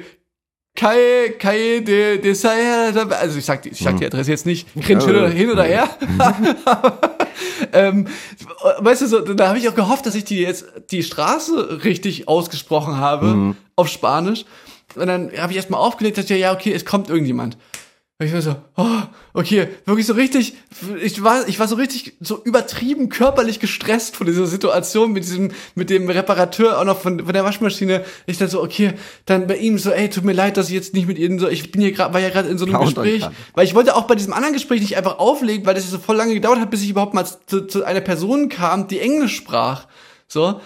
[0.80, 2.30] Kai, Kai de, de
[3.20, 5.90] also ich sag, die, ich sag die Adresse jetzt nicht, hin, oder, hin oder her.
[7.74, 8.08] ähm,
[8.78, 12.30] weißt du, so, da habe ich auch gehofft, dass ich die jetzt die Straße richtig
[12.30, 14.46] ausgesprochen habe auf Spanisch.
[14.96, 17.58] Und dann habe ich erstmal aufgelegt, dass ich, ja, okay, es kommt irgendjemand.
[18.22, 19.02] Und ich war so, oh,
[19.34, 20.54] okay, wirklich so richtig,
[21.02, 25.52] ich war, ich war so richtig so übertrieben körperlich gestresst von dieser Situation mit diesem,
[25.74, 28.04] mit dem Reparateur auch noch von, von der Waschmaschine.
[28.26, 30.94] Ich dachte so, okay, dann bei ihm so, ey, tut mir leid, dass ich jetzt
[30.94, 33.06] nicht mit Ihnen so, ich bin hier gerade, war ja gerade in so einem Countern
[33.06, 35.98] Gespräch, weil ich wollte auch bei diesem anderen Gespräch nicht einfach auflegen, weil das so
[35.98, 39.38] voll lange gedauert hat, bis ich überhaupt mal zu, zu einer Person kam, die Englisch
[39.38, 39.88] sprach.
[40.28, 40.60] So.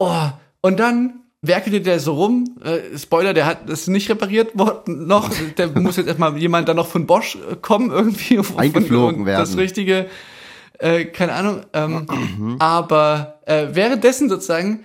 [0.00, 0.28] Oh,
[0.60, 2.56] und dann werkelte der so rum.
[2.62, 5.30] Äh, Spoiler, der hat das nicht repariert worden noch.
[5.56, 8.40] Der muss jetzt erstmal jemand dann noch von Bosch äh, kommen irgendwie.
[8.56, 9.40] Eingeflogen werden.
[9.40, 10.06] Das richtige,
[10.78, 11.62] äh, keine Ahnung.
[11.72, 14.84] Ähm, aber äh, währenddessen sozusagen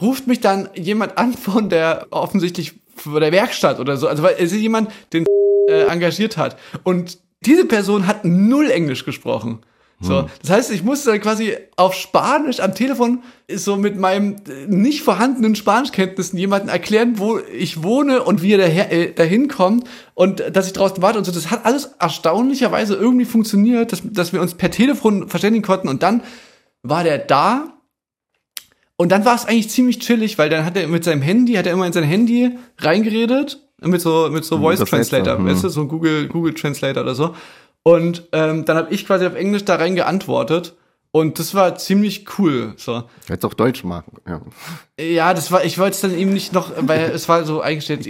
[0.00, 4.08] ruft mich dann jemand an von der offensichtlich von der Werkstatt oder so.
[4.08, 5.24] Also weil es ist jemand, den
[5.68, 6.56] äh, engagiert hat.
[6.84, 9.60] Und diese Person hat null Englisch gesprochen.
[10.00, 14.66] So, das heißt, ich musste dann quasi auf Spanisch am Telefon so mit meinem äh,
[14.68, 19.88] nicht vorhandenen Spanischkenntnissen jemanden erklären, wo ich wohne und wie er daher, äh, dahin kommt
[20.14, 21.32] und äh, dass ich draußen warte und so.
[21.32, 26.04] Das hat alles erstaunlicherweise irgendwie funktioniert, dass, dass wir uns per Telefon verständigen konnten und
[26.04, 26.22] dann
[26.84, 27.78] war der da
[28.96, 31.66] und dann war es eigentlich ziemlich chillig, weil dann hat er mit seinem Handy, hat
[31.66, 35.46] er immer in sein Handy reingeredet, mit so, mit so Voice Übersetzer, Translator, hm.
[35.46, 37.34] weißt du, so ein Google, Google Translator oder so.
[37.82, 40.74] Und ähm, dann habe ich quasi auf Englisch da rein geantwortet.
[41.10, 42.74] Und das war ziemlich cool.
[42.76, 43.04] So.
[43.26, 44.18] Hättest auch Deutsch machen.
[44.26, 44.40] Ja.
[45.00, 48.06] Ja, das war, ich wollte es dann eben nicht noch, weil es war so eingestellt.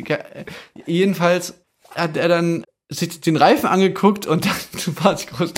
[0.86, 1.54] Jedenfalls
[1.94, 4.54] hat er dann sich den Reifen angeguckt und dann,
[4.84, 5.52] du warst groß,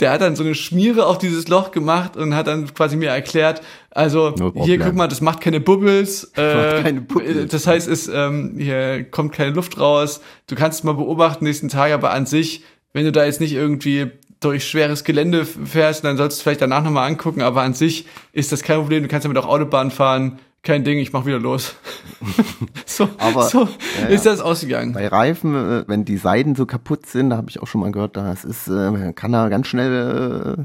[0.00, 3.10] der hat dann so eine Schmiere auf dieses Loch gemacht und hat dann quasi mir
[3.10, 7.50] erklärt, also No hier guck mal, das macht keine Bubbles, äh, keine Bubbles.
[7.50, 10.20] das heißt, es ähm, hier kommt keine Luft raus.
[10.48, 13.52] Du kannst es mal beobachten nächsten Tag, aber an sich, wenn du da jetzt nicht
[13.52, 17.74] irgendwie durch schweres Gelände fährst, dann sollst du es vielleicht danach nochmal angucken, aber an
[17.74, 19.02] sich ist das kein Problem.
[19.02, 21.74] Du kannst damit auch Autobahn fahren, kein Ding, ich mach wieder los.
[22.86, 23.68] so Aber- so
[24.00, 24.92] ja, ist das ausgegangen.
[24.92, 27.92] Bei Reifen, äh, wenn die Seiten so kaputt sind, da habe ich auch schon mal
[27.92, 30.64] gehört, das ist, äh, kann er ganz schnell äh,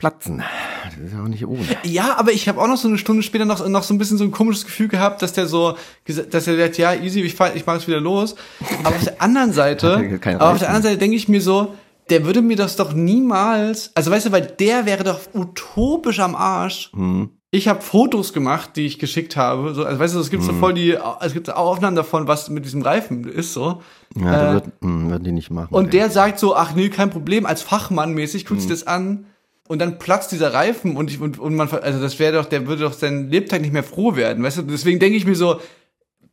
[0.00, 0.42] platzen.
[0.84, 1.60] Das ist ja auch nicht ohne.
[1.84, 4.18] Ja, aber ich habe auch noch so eine Stunde später noch, noch so ein bisschen
[4.18, 7.54] so ein komisches Gefühl gehabt, dass der so, dass er sagt, ja, easy, ich fahr,
[7.54, 8.34] ich mach es wieder los.
[8.82, 11.74] Aber auf der anderen Seite, er aber auf der anderen Seite denke ich mir so,
[12.08, 16.34] der würde mir das doch niemals, also weißt du, weil der wäre doch utopisch am
[16.34, 16.90] Arsch.
[16.92, 17.30] Hm.
[17.52, 19.74] Ich habe Fotos gemacht, die ich geschickt habe.
[19.74, 22.64] So, also weißt du, es gibt so voll die, es gibt Aufnahmen davon, was mit
[22.64, 23.82] diesem Reifen ist so.
[24.16, 25.74] Ja, Äh, wird, mh, würden die nicht machen.
[25.74, 29.26] Und der sagt so, ach nee, kein Problem, als Fachmann mäßig, guckt sich das an
[29.70, 32.66] und dann platzt dieser Reifen und, ich, und, und man, also das wäre doch, der
[32.66, 34.62] würde doch seinen Lebtag nicht mehr froh werden, weißt du?
[34.62, 35.60] Deswegen denke ich mir so,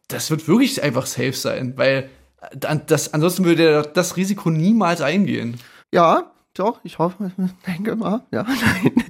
[0.08, 2.10] das wird wirklich einfach safe sein, weil
[2.56, 5.60] das, ansonsten würde der das Risiko niemals eingehen.
[5.94, 7.32] Ja, doch, ich hoffe,
[7.68, 8.26] denke mal.
[8.32, 8.44] Ja,
[8.84, 9.04] nein.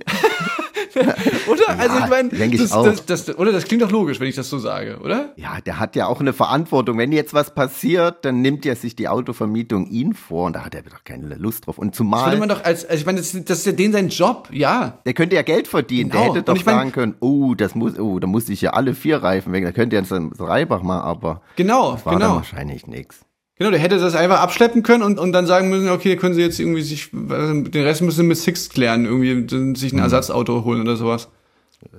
[1.48, 1.80] Oder?
[1.80, 4.58] also ich meine, das, das, das, oder das klingt doch logisch, wenn ich das so
[4.60, 5.34] sage, oder?
[5.36, 6.98] Ja, der hat ja auch eine Verantwortung.
[6.98, 10.76] Wenn jetzt was passiert, dann nimmt ja sich die Autovermietung ihn vor und da hat
[10.76, 11.78] er doch keine Lust drauf.
[11.78, 14.10] Und Das würde zumal, man doch als, also ich meine, das, ist ja den sein
[14.10, 15.00] Job, ja.
[15.06, 16.10] der könnte ja Geld verdienen.
[16.10, 16.24] Genau.
[16.26, 18.72] Der hätte doch ich mein- sagen können, oh, das muss, oh, da muss ich ja
[18.72, 19.64] alle vier Reifen weg.
[19.64, 22.36] Da könnte er jetzt ein Reibach machen, aber Genau, das war dann genau.
[22.36, 23.27] wahrscheinlich nichts.
[23.60, 26.42] Genau, der hätte das einfach abschleppen können und, und dann sagen müssen, okay, können sie
[26.42, 30.00] jetzt irgendwie sich, äh, den Rest müssen sie mit Six klären, irgendwie sich Mhm.
[30.00, 31.28] ein Ersatzauto holen oder sowas.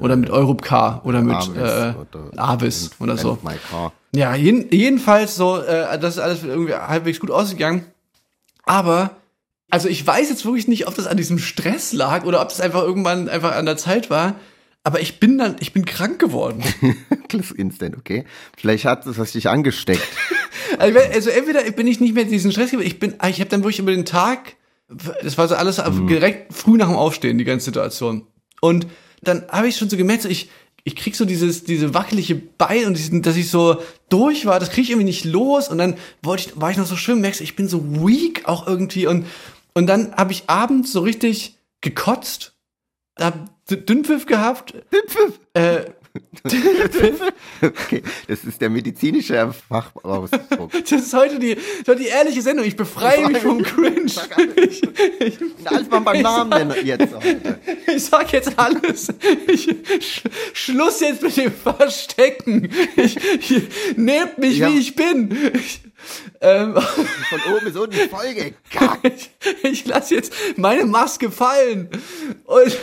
[0.00, 3.38] Oder mit Europcar oder mit Avis äh, oder- Avis oder so.
[4.14, 7.84] Ja, jeden, jedenfalls so, äh, das ist alles irgendwie halbwegs gut ausgegangen.
[8.64, 9.10] Aber,
[9.70, 12.60] also ich weiß jetzt wirklich nicht, ob das an diesem Stress lag oder ob das
[12.60, 14.34] einfach irgendwann einfach an der Zeit war.
[14.84, 16.62] Aber ich bin dann, ich bin krank geworden.
[17.28, 18.24] Das Instant, okay.
[18.56, 20.02] Vielleicht hat es dich angesteckt.
[20.78, 23.78] Also, also entweder bin ich nicht mehr diesen Stress ich bin, ich habe dann wirklich
[23.78, 24.56] über den Tag,
[25.22, 28.26] das war so alles direkt früh nach dem Aufstehen, die ganze Situation.
[28.60, 28.86] Und
[29.22, 30.50] dann habe ich schon so gemerkt, so ich,
[30.84, 34.70] ich krieg so dieses, diese wackelige Bein und diesen, dass ich so durch war, das
[34.70, 35.68] krieg ich irgendwie nicht los.
[35.68, 38.46] Und dann wollte ich, war ich noch so schön, merkst du, ich bin so weak
[38.46, 39.06] auch irgendwie.
[39.06, 39.26] Und,
[39.74, 42.54] und dann habe ich abends so richtig gekotzt,
[43.18, 44.74] hab Dünnpfiff gehabt.
[44.92, 45.38] Dünnpfiff?
[45.54, 45.84] Äh,
[47.60, 50.72] Okay, das ist der medizinische Fachausdruck.
[50.82, 52.64] das ist heute die, ist die ehrliche Sendung.
[52.66, 54.06] Ich befreie mich vom Cringe.
[54.56, 54.82] Ich,
[55.20, 57.14] ich, Alles mal beim Namen sag- nennen jetzt.
[57.14, 57.58] heute.
[57.94, 59.08] Ich sag jetzt alles.
[59.48, 59.68] Ich,
[60.00, 60.22] Sch
[60.54, 62.68] Schluss jetzt mit dem Verstecken.
[62.96, 63.62] Ich, ich,
[63.96, 64.72] nehmt mich, Ja.
[64.72, 65.36] wie ich bin.
[65.54, 65.82] Ich,
[66.40, 66.74] ähm,
[67.28, 69.04] Von oben bis unten voll gekackt.
[69.04, 69.30] ich,
[69.64, 71.88] ich lasse jetzt meine Maske fallen.
[72.44, 72.76] Und,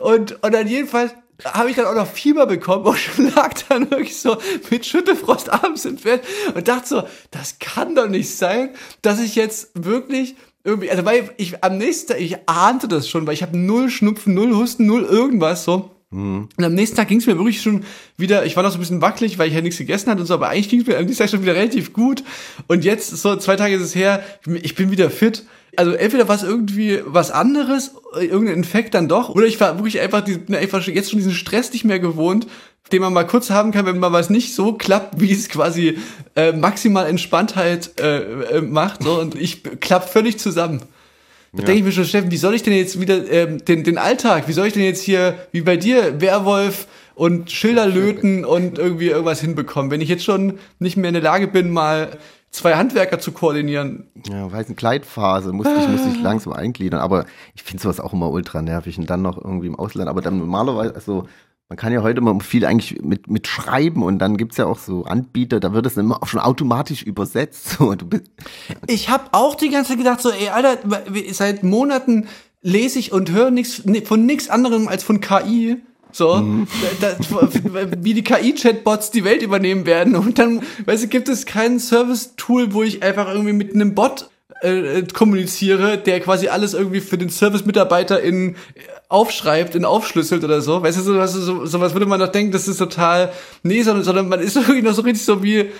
[0.00, 4.20] und, und dann jedenfalls habe ich dann auch noch Fieber bekommen und lag dann wirklich
[4.20, 4.36] so
[4.70, 6.22] mit Schüttelfrost abends im Bett
[6.54, 8.70] und dachte so, das kann doch nicht sein,
[9.02, 13.26] dass ich jetzt wirklich irgendwie, also weil ich am nächsten Tag, ich ahnte das schon,
[13.26, 15.90] weil ich habe null Schnupfen, null Husten, null irgendwas so.
[16.12, 17.84] Und am nächsten Tag ging es mir wirklich schon
[18.16, 20.26] wieder, ich war noch so ein bisschen wackelig, weil ich ja nichts gegessen hatte und
[20.26, 22.24] so, aber eigentlich ging es mir am nächsten Tag schon wieder relativ gut.
[22.66, 24.24] Und jetzt, so zwei Tage ist es her,
[24.60, 25.44] ich bin wieder fit.
[25.76, 30.00] Also entweder war es irgendwie was anderes, irgendein Infekt dann doch, oder ich war wirklich
[30.00, 32.48] einfach, bin einfach jetzt schon diesen Stress nicht mehr gewohnt,
[32.90, 35.98] den man mal kurz haben kann, wenn man was nicht so klappt, wie es quasi
[36.34, 39.04] äh, maximal Entspanntheit äh, äh, macht.
[39.04, 40.82] So, und ich klapp völlig zusammen.
[41.52, 43.98] Da denke ich mir schon, Steffen, wie soll ich denn jetzt wieder ähm, den, den
[43.98, 46.86] Alltag, wie soll ich denn jetzt hier, wie bei dir, Werwolf
[47.16, 51.22] und Schilder löten und irgendwie irgendwas hinbekommen, wenn ich jetzt schon nicht mehr in der
[51.22, 52.18] Lage bin, mal
[52.50, 54.08] zwei Handwerker zu koordinieren.
[54.28, 57.00] Ja, weiß eine Gleitphase, musste ich, musste ich langsam eingliedern.
[57.00, 60.08] Aber ich finde sowas auch immer ultra nervig und dann noch irgendwie im Ausland.
[60.08, 61.26] Aber dann normalerweise, also
[61.70, 64.78] man kann ja heute mal viel eigentlich mit, mit schreiben und dann gibt's ja auch
[64.80, 67.60] so Anbieter, da wird es immer auch schon automatisch übersetzt.
[67.80, 68.24] So, du bist,
[68.88, 70.78] Ich habe auch die ganze Zeit gedacht, so, ey, Alter,
[71.32, 72.26] seit Monaten
[72.62, 75.76] lese ich und höre nichts von nichts anderem als von KI.
[76.10, 76.66] So,
[77.00, 80.16] da, da, wie die KI-Chatbots die Welt übernehmen werden.
[80.16, 84.28] Und dann, weißt du, gibt es kein Service-Tool, wo ich einfach irgendwie mit einem Bot
[84.62, 88.56] äh, kommuniziere, der quasi alles irgendwie für den Service-Mitarbeiter in
[89.10, 90.80] aufschreibt, in aufschlüsselt oder so.
[90.82, 93.82] Weißt du, so, was- so, so was würde man doch denken, das ist total, nee,
[93.82, 95.70] sondern, sondern man ist irgendwie noch so richtig so wie,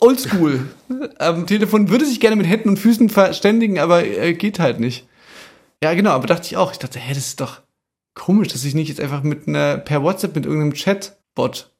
[0.00, 0.66] Oldschool.
[1.18, 5.06] Am Telefon würde sich gerne mit Händen und Füßen verständigen, aber äh, geht halt nicht.
[5.82, 6.72] Ja, genau, aber dachte ich auch.
[6.72, 7.60] Ich dachte, hä, das ist doch
[8.14, 11.70] komisch, dass ich nicht jetzt einfach mit einer, per WhatsApp mit irgendeinem Chatbot.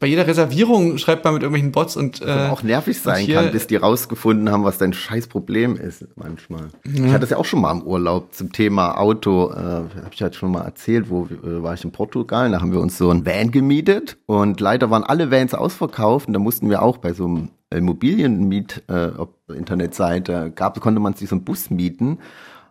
[0.00, 3.52] Bei jeder Reservierung schreibt man mit irgendwelchen Bots und äh, auch nervig sein hier- kann,
[3.52, 6.68] bis die rausgefunden haben, was dein scheiß Problem ist manchmal.
[6.84, 10.22] Ich hatte das ja auch schon mal im Urlaub zum Thema Auto, äh, habe ich
[10.22, 13.10] halt schon mal erzählt, wo äh, war ich in Portugal, da haben wir uns so
[13.10, 17.12] ein Van gemietet und leider waren alle Vans ausverkauft und da mussten wir auch bei
[17.12, 19.10] so einem Immobilienmiet äh,
[19.52, 22.18] Internetseite gab, konnte man sich so einen Bus mieten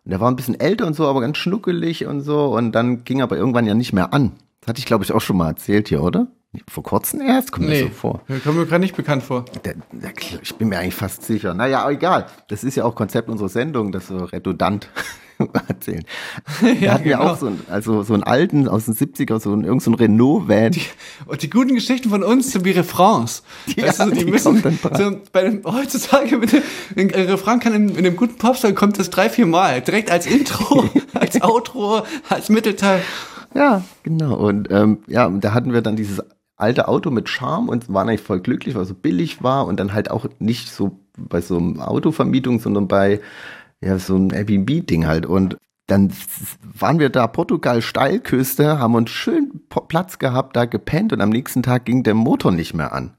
[0.03, 3.03] und der war ein bisschen älter und so, aber ganz schnuckelig und so und dann
[3.03, 4.31] ging aber irgendwann ja nicht mehr an.
[4.61, 6.27] Das hatte ich glaube ich auch schon mal erzählt hier, oder?
[6.67, 8.21] Vor kurzem erst, kommt mir nee, so vor.
[8.43, 9.45] kommt mir gerade nicht bekannt vor.
[9.63, 11.53] Der, der, ich bin mir eigentlich fast sicher.
[11.53, 12.25] Naja, egal.
[12.47, 14.89] Das ist ja auch Konzept unserer Sendung, das so redundant
[15.67, 16.03] erzählen.
[16.59, 17.31] Wir hatten ja genau.
[17.31, 19.99] auch so, einen, also so einen alten aus den 70er, so einen, irgend so einen
[19.99, 20.71] Renault-Van.
[21.27, 23.43] Und die guten Geschichten von uns sind wie Refrains.
[23.75, 26.63] Ja, weißt du, so, die, die müssen, so, bei dem, heutzutage mit dem,
[26.95, 29.81] ein Refrain kann in, in dem guten Popsong kommt das drei, vier Mal.
[29.81, 33.03] Direkt als Intro, als Outro, als Mittelteil.
[33.53, 34.35] Ja, genau.
[34.35, 36.21] Und ähm, ja, und da hatten wir dann dieses
[36.59, 39.79] alte Auto mit Charme und waren eigentlich voll glücklich, weil es so billig war und
[39.79, 43.21] dann halt auch nicht so bei so einem Autovermietung, sondern bei
[43.81, 45.25] ja, so einem Airbnb-Ding halt.
[45.25, 46.11] Und dann
[46.61, 51.63] waren wir da Portugal Steilküste, haben uns schön Platz gehabt, da gepennt und am nächsten
[51.63, 53.15] Tag ging der Motor nicht mehr an.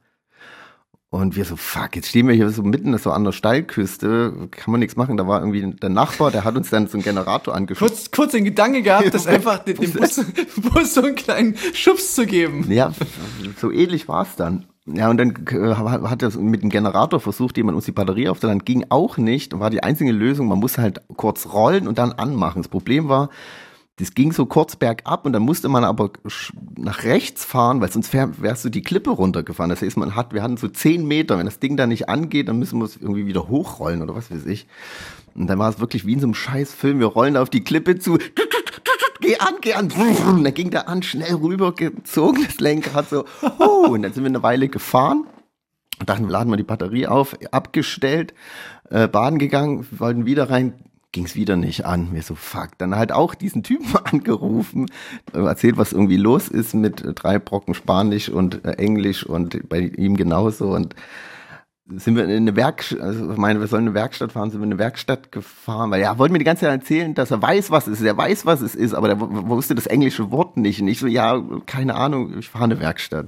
[1.12, 4.70] Und wir so, fuck, jetzt stehen wir hier so mitten so an der Steilküste, kann
[4.70, 5.16] man nichts machen.
[5.16, 7.96] Da war irgendwie der Nachbar, der hat uns dann so einen Generator angeschlossen.
[7.96, 10.24] Kurz, kurz den Gedanke gehabt, das einfach dem, dem Bus,
[10.72, 12.70] Bus so einen kleinen Schubs zu geben.
[12.70, 12.92] Ja,
[13.56, 14.66] so ähnlich war es dann.
[14.86, 18.64] Ja, und dann äh, hat er mit dem Generator versucht, jemand uns die Batterie aufzuladen.
[18.64, 19.58] Ging auch nicht.
[19.58, 20.46] War die einzige Lösung.
[20.46, 22.62] Man muss halt kurz rollen und dann anmachen.
[22.62, 23.30] Das Problem war,
[24.00, 26.10] das ging so kurz bergab und dann musste man aber
[26.76, 29.68] nach rechts fahren, weil sonst wär, wärst du die Klippe runtergefahren.
[29.68, 31.38] Das heißt, man hat, wir hatten so zehn Meter.
[31.38, 34.30] Wenn das Ding da nicht angeht, dann müssen wir es irgendwie wieder hochrollen oder was
[34.30, 34.66] weiß ich.
[35.34, 36.98] Und dann war es wirklich wie in so einem Scheißfilm.
[36.98, 38.18] Wir rollen auf die Klippe zu.
[39.20, 39.92] Geh an, geh an.
[39.92, 43.26] Und dann ging der an, schnell rübergezogen, das Lenkrad so.
[43.58, 45.26] Oh, und dann sind wir eine Weile gefahren.
[45.98, 48.32] Und dachten, wir laden mal die Batterie auf, abgestellt,
[48.88, 50.72] äh, baden gegangen, wollten wieder rein,
[51.12, 52.08] ging's wieder nicht an.
[52.12, 52.78] Wir so, fuck.
[52.78, 54.86] Dann halt auch diesen Typen angerufen,
[55.34, 59.68] äh, erzählt, was irgendwie los ist mit äh, drei Brocken Spanisch und äh, Englisch und
[59.68, 60.70] bei ihm genauso.
[60.74, 60.94] Und
[61.92, 64.60] sind wir in eine Werkstatt, also ich meine, wir sollen in eine Werkstatt fahren, sind
[64.60, 67.42] wir in eine Werkstatt gefahren, weil er wollte mir die ganze Zeit erzählen, dass er
[67.42, 70.30] weiß, was es ist, er weiß, was es ist, aber der w- wusste das englische
[70.30, 70.80] Wort nicht.
[70.80, 73.26] Und ich so, ja, keine Ahnung, ich fahre in eine Werkstatt.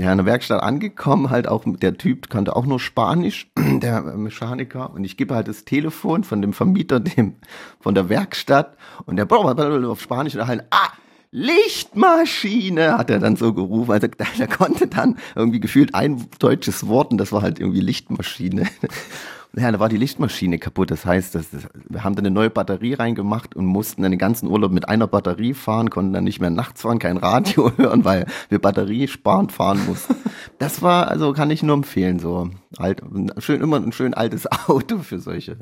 [0.00, 4.92] Ja, in der Werkstatt angekommen, halt auch der Typ kannte auch nur Spanisch, der Mechaniker.
[4.94, 7.34] Und ich gebe halt das Telefon von dem Vermieter, dem
[7.80, 8.76] von der Werkstatt.
[9.06, 10.92] Und der auf Spanisch und halt, ah,
[11.32, 13.90] Lichtmaschine, hat er dann so gerufen.
[13.90, 17.80] Also der, der konnte dann irgendwie gefühlt ein deutsches Wort und das war halt irgendwie
[17.80, 18.68] Lichtmaschine.
[19.56, 20.90] Ja, da war die Lichtmaschine kaputt.
[20.90, 24.18] Das heißt, das, das, wir haben dann eine neue Batterie reingemacht und mussten dann den
[24.18, 28.04] ganzen Urlaub mit einer Batterie fahren, konnten dann nicht mehr nachts fahren, kein Radio hören,
[28.04, 30.16] weil wir batteriesparend fahren mussten.
[30.58, 33.02] Das war, also kann ich nur empfehlen, so alt,
[33.38, 35.56] schön immer ein schön altes Auto für solche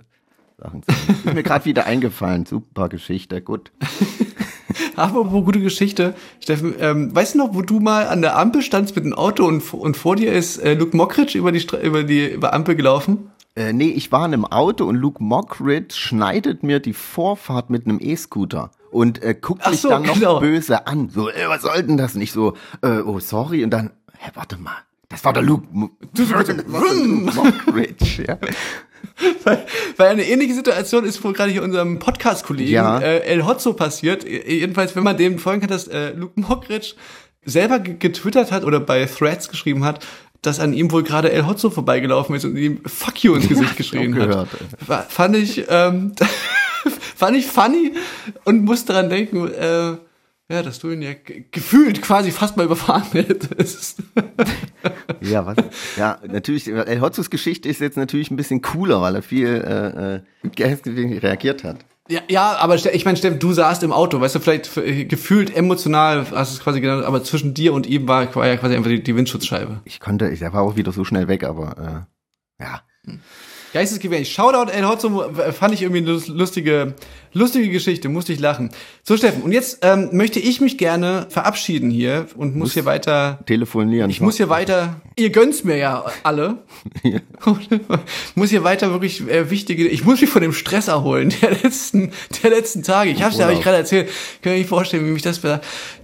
[0.58, 0.82] Sachen.
[1.24, 2.46] Ist mir gerade wieder eingefallen.
[2.46, 3.72] Super Geschichte, gut.
[4.96, 6.14] Apropos gute Geschichte.
[6.40, 9.46] Steffen, ähm, weißt du noch, wo du mal an der Ampel standst mit dem Auto
[9.46, 13.30] und, und vor dir ist äh, Luke Mockridge über die, über die über Ampel gelaufen?
[13.56, 17.86] Äh, nee, ich war in einem Auto und Luke Mockridge schneidet mir die Vorfahrt mit
[17.86, 18.70] einem E-Scooter.
[18.90, 20.40] und äh, guckt Ach mich so, dann noch genau.
[20.40, 21.08] böse an.
[21.10, 22.14] So, äh, was soll denn das?
[22.14, 24.76] Nicht so, äh, oh sorry und dann, hä, warte mal,
[25.08, 25.90] das war der Luke Mo-
[26.66, 28.38] Mockridge, ja.
[29.44, 32.98] Weil, weil eine ähnliche Situation ist wohl gerade hier unserem Podcast-Kollegen Ja.
[33.00, 34.24] äh, El Hotzo passiert.
[34.24, 36.94] Jedenfalls, wenn man dem folgen kann, dass äh, Luke Mockridge
[37.44, 40.04] selber ge- getwittert hat oder bei Threads geschrieben hat,
[40.42, 43.76] dass an ihm wohl gerade El Hotzo vorbeigelaufen ist und ihm Fuck you ins Gesicht
[43.76, 44.48] geschrien auch hat.
[44.86, 46.12] gehört, fand ich, ähm,
[47.16, 47.92] fand ich funny
[48.44, 49.96] und muss daran denken, äh,
[50.48, 53.98] ja, dass du ihn ja ge- gefühlt quasi fast mal überfahren hättest.
[55.20, 55.56] Ja, was?
[55.96, 60.14] Ja, natürlich, El Hotzos Geschichte ist jetzt natürlich ein bisschen cooler, weil er viel äh,
[60.16, 61.78] äh, reagiert hat.
[62.08, 65.54] Ja, ja, aber ich meine, Steffen, du saßt im Auto, weißt du, vielleicht äh, gefühlt
[65.54, 68.76] emotional, hast du es quasi genannt, aber zwischen dir und ihm war, war ja quasi
[68.76, 69.80] einfach die, die Windschutzscheibe.
[69.84, 72.06] Ich konnte, ich, war auch wieder so schnell weg, aber
[72.58, 72.82] äh, ja.
[73.72, 74.26] Geistesgewählt.
[74.26, 76.94] Shoutout El Hotzo, fand ich irgendwie eine lus- lustige,
[77.34, 78.70] lustige Geschichte, musste ich lachen.
[79.02, 83.40] So, Steffen, und jetzt ähm, möchte ich mich gerne verabschieden hier und muss hier weiter,
[83.44, 84.08] Telefonieren.
[84.08, 86.58] ich muss hier weiter, ihr gönnt's mir ja alle.
[88.34, 92.12] muss hier weiter wirklich äh, wichtige, ich muss mich von dem Stress erholen der letzten,
[92.42, 93.10] der letzten Tage.
[93.10, 93.62] Ich hab's ja, Urlaub.
[93.62, 94.08] gerade erzählt.
[94.40, 95.40] Kann ich nicht vorstellen, wie mich das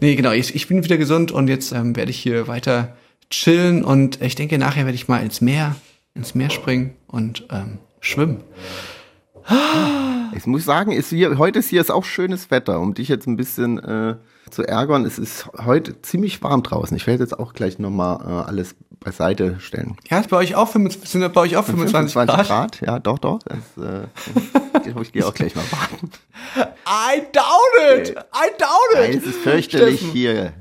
[0.01, 2.95] Nee, genau, ich, ich bin wieder gesund und jetzt ähm, werde ich hier weiter
[3.31, 5.75] chillen und ich denke, nachher werde ich mal ins Meer,
[6.15, 8.43] ins Meer springen und ähm, schwimmen.
[10.35, 13.27] Ich muss sagen, ist hier, heute ist hier ist auch schönes Wetter, um dich jetzt
[13.27, 14.17] ein bisschen äh,
[14.51, 15.05] zu ärgern.
[15.05, 16.97] Es ist heute ziemlich warm draußen.
[16.97, 19.97] Ich werde jetzt auch gleich nochmal äh, alles beiseite stellen.
[20.09, 22.81] Ja, ist bei euch auch 25, sind bei euch auch 25, Grad?
[22.81, 23.41] Ja, doch, doch.
[23.45, 26.11] Das, äh, ich gehe auch gleich mal baden.
[26.87, 28.11] I doubt it!
[28.11, 29.19] I doubt Nein, it!
[29.19, 30.13] es ist fürchterlich Steffen.
[30.13, 30.53] hier.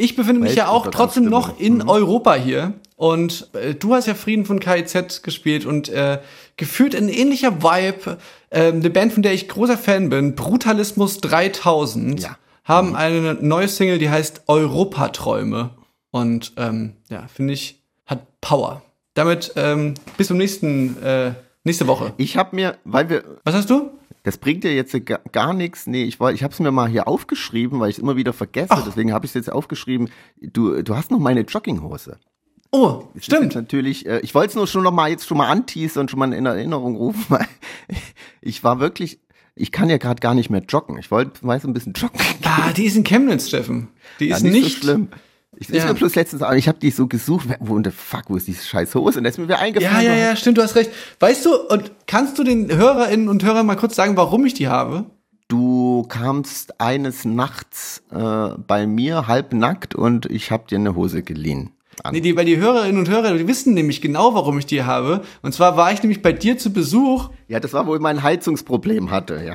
[0.00, 1.88] Ich befinde mich ja auch trotzdem noch in Mhm.
[1.88, 2.74] Europa hier.
[2.94, 6.20] Und äh, du hast ja Frieden von KIZ gespielt und äh,
[6.56, 8.18] gefühlt ein ähnlicher Vibe.
[8.50, 12.38] Äh, eine Band, von der ich großer Fan bin, Brutalismus 3000, Ja.
[12.64, 15.70] haben eine neue Single, die heißt Europaträume.
[16.10, 18.82] Und ähm, ja, finde ich, hat Power.
[19.14, 21.32] Damit ähm, bis zum nächsten, äh,
[21.64, 22.12] nächste Woche.
[22.18, 23.90] Ich habe mir, weil wir, Was hast du?
[24.22, 24.94] Das bringt dir jetzt
[25.32, 25.86] gar, nichts.
[25.86, 28.32] Nee, ich, wollt- ich habe es mir mal hier aufgeschrieben, weil ich es immer wieder
[28.32, 28.82] vergesse.
[28.86, 30.10] Deswegen habe ich es jetzt aufgeschrieben.
[30.40, 32.18] Du, du hast noch meine Jogginghose.
[32.70, 33.54] Oh, Das ist stimmt.
[33.54, 36.18] natürlich, äh, ich wollte es nur schon noch mal jetzt schon mal anteasen und schon
[36.18, 37.46] mal in Erinnerung rufen, weil
[38.42, 39.20] ich war wirklich,
[39.54, 40.98] ich kann ja gerade gar nicht mehr joggen.
[40.98, 42.20] Ich wollte meist ein bisschen joggen.
[42.44, 43.88] Ah, die ist in Chemnitz, Steffen.
[44.20, 45.08] Die Ja, ist nicht, so schlimm.
[45.60, 45.86] Ich ist Ja.
[45.86, 48.64] mir bloß letztens, auch- ich habe die so gesucht, wo the fuck, wo ist diese
[48.64, 49.18] scheiß Hose?
[49.18, 50.06] Und da ist mir wieder Ja, eingefallen.
[50.06, 50.90] ja, ja, stimmt, du hast recht.
[51.18, 54.68] Weißt du, und kannst du den Hörerinnen und Hörern mal kurz sagen, warum ich die
[54.68, 55.06] habe?
[55.48, 61.70] Du kamst eines Nachts äh, bei mir halbnackt und ich habe dir eine Hose geliehen.
[62.04, 62.12] An.
[62.14, 65.22] Nee, die, weil die Hörerinnen und Hörer, die wissen nämlich genau, warum ich die habe.
[65.42, 67.30] Und zwar war ich nämlich bei dir zu Besuch.
[67.48, 69.54] Ja, das war, wo ich mein Heizungsproblem hatte, ja.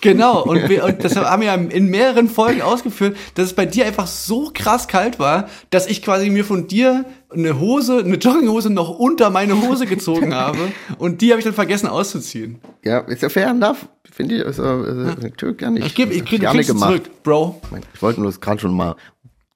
[0.00, 0.42] Genau.
[0.42, 3.86] Und, wir, und das haben wir ja in mehreren Folgen ausgeführt, dass es bei dir
[3.86, 8.70] einfach so krass kalt war, dass ich quasi mir von dir eine Hose, eine Jogginghose
[8.70, 10.58] noch unter meine Hose gezogen habe.
[10.98, 12.60] Und die habe ich dann vergessen auszuziehen.
[12.84, 13.88] Ja, ist ja fair enough.
[14.10, 15.86] Finde ich, also, also natürlich gar nicht.
[15.86, 16.90] Ich gebe, ich krieg, gerne gemacht.
[16.90, 17.60] zurück, Bro.
[17.94, 18.96] Ich wollte nur gerade schon mal.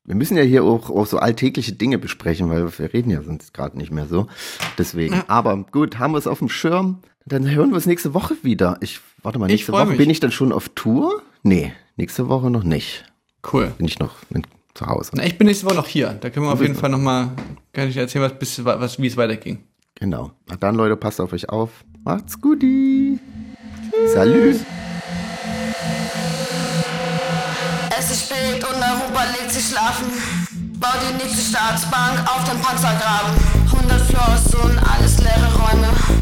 [0.05, 3.55] Wir müssen ja hier auch, auch so alltägliche Dinge besprechen, weil wir reden ja sonst
[3.55, 4.27] gerade nicht mehr so.
[4.77, 5.23] Deswegen.
[5.29, 6.99] Aber gut, haben wir es auf dem Schirm.
[7.27, 8.79] Dann hören wir es nächste Woche wieder.
[8.81, 9.99] Ich warte mal, nächste Woche mich.
[9.99, 11.23] bin ich dann schon auf Tour?
[11.43, 13.05] Nee, nächste Woche noch nicht.
[13.53, 13.73] Cool.
[13.79, 14.43] Bin ich noch in,
[14.75, 15.13] zu Hause.
[15.15, 16.17] Na, ich bin nächste Woche noch hier.
[16.21, 17.31] Da können wir auf jeden Fall nochmal,
[17.73, 19.59] kann ich dir erzählen, was, bis, was, wie es weiterging.
[19.95, 20.33] Genau.
[20.49, 21.71] Na dann, Leute, passt auf euch auf.
[22.05, 23.21] Macht's guti.
[24.13, 24.57] Salut.
[27.99, 30.07] Es ist spät und Europa legt sich schlafen.
[30.81, 33.31] Bau die nächste Staatsbank auf den Panzergraben.
[33.73, 36.22] 100 Floors und alles leere Räume.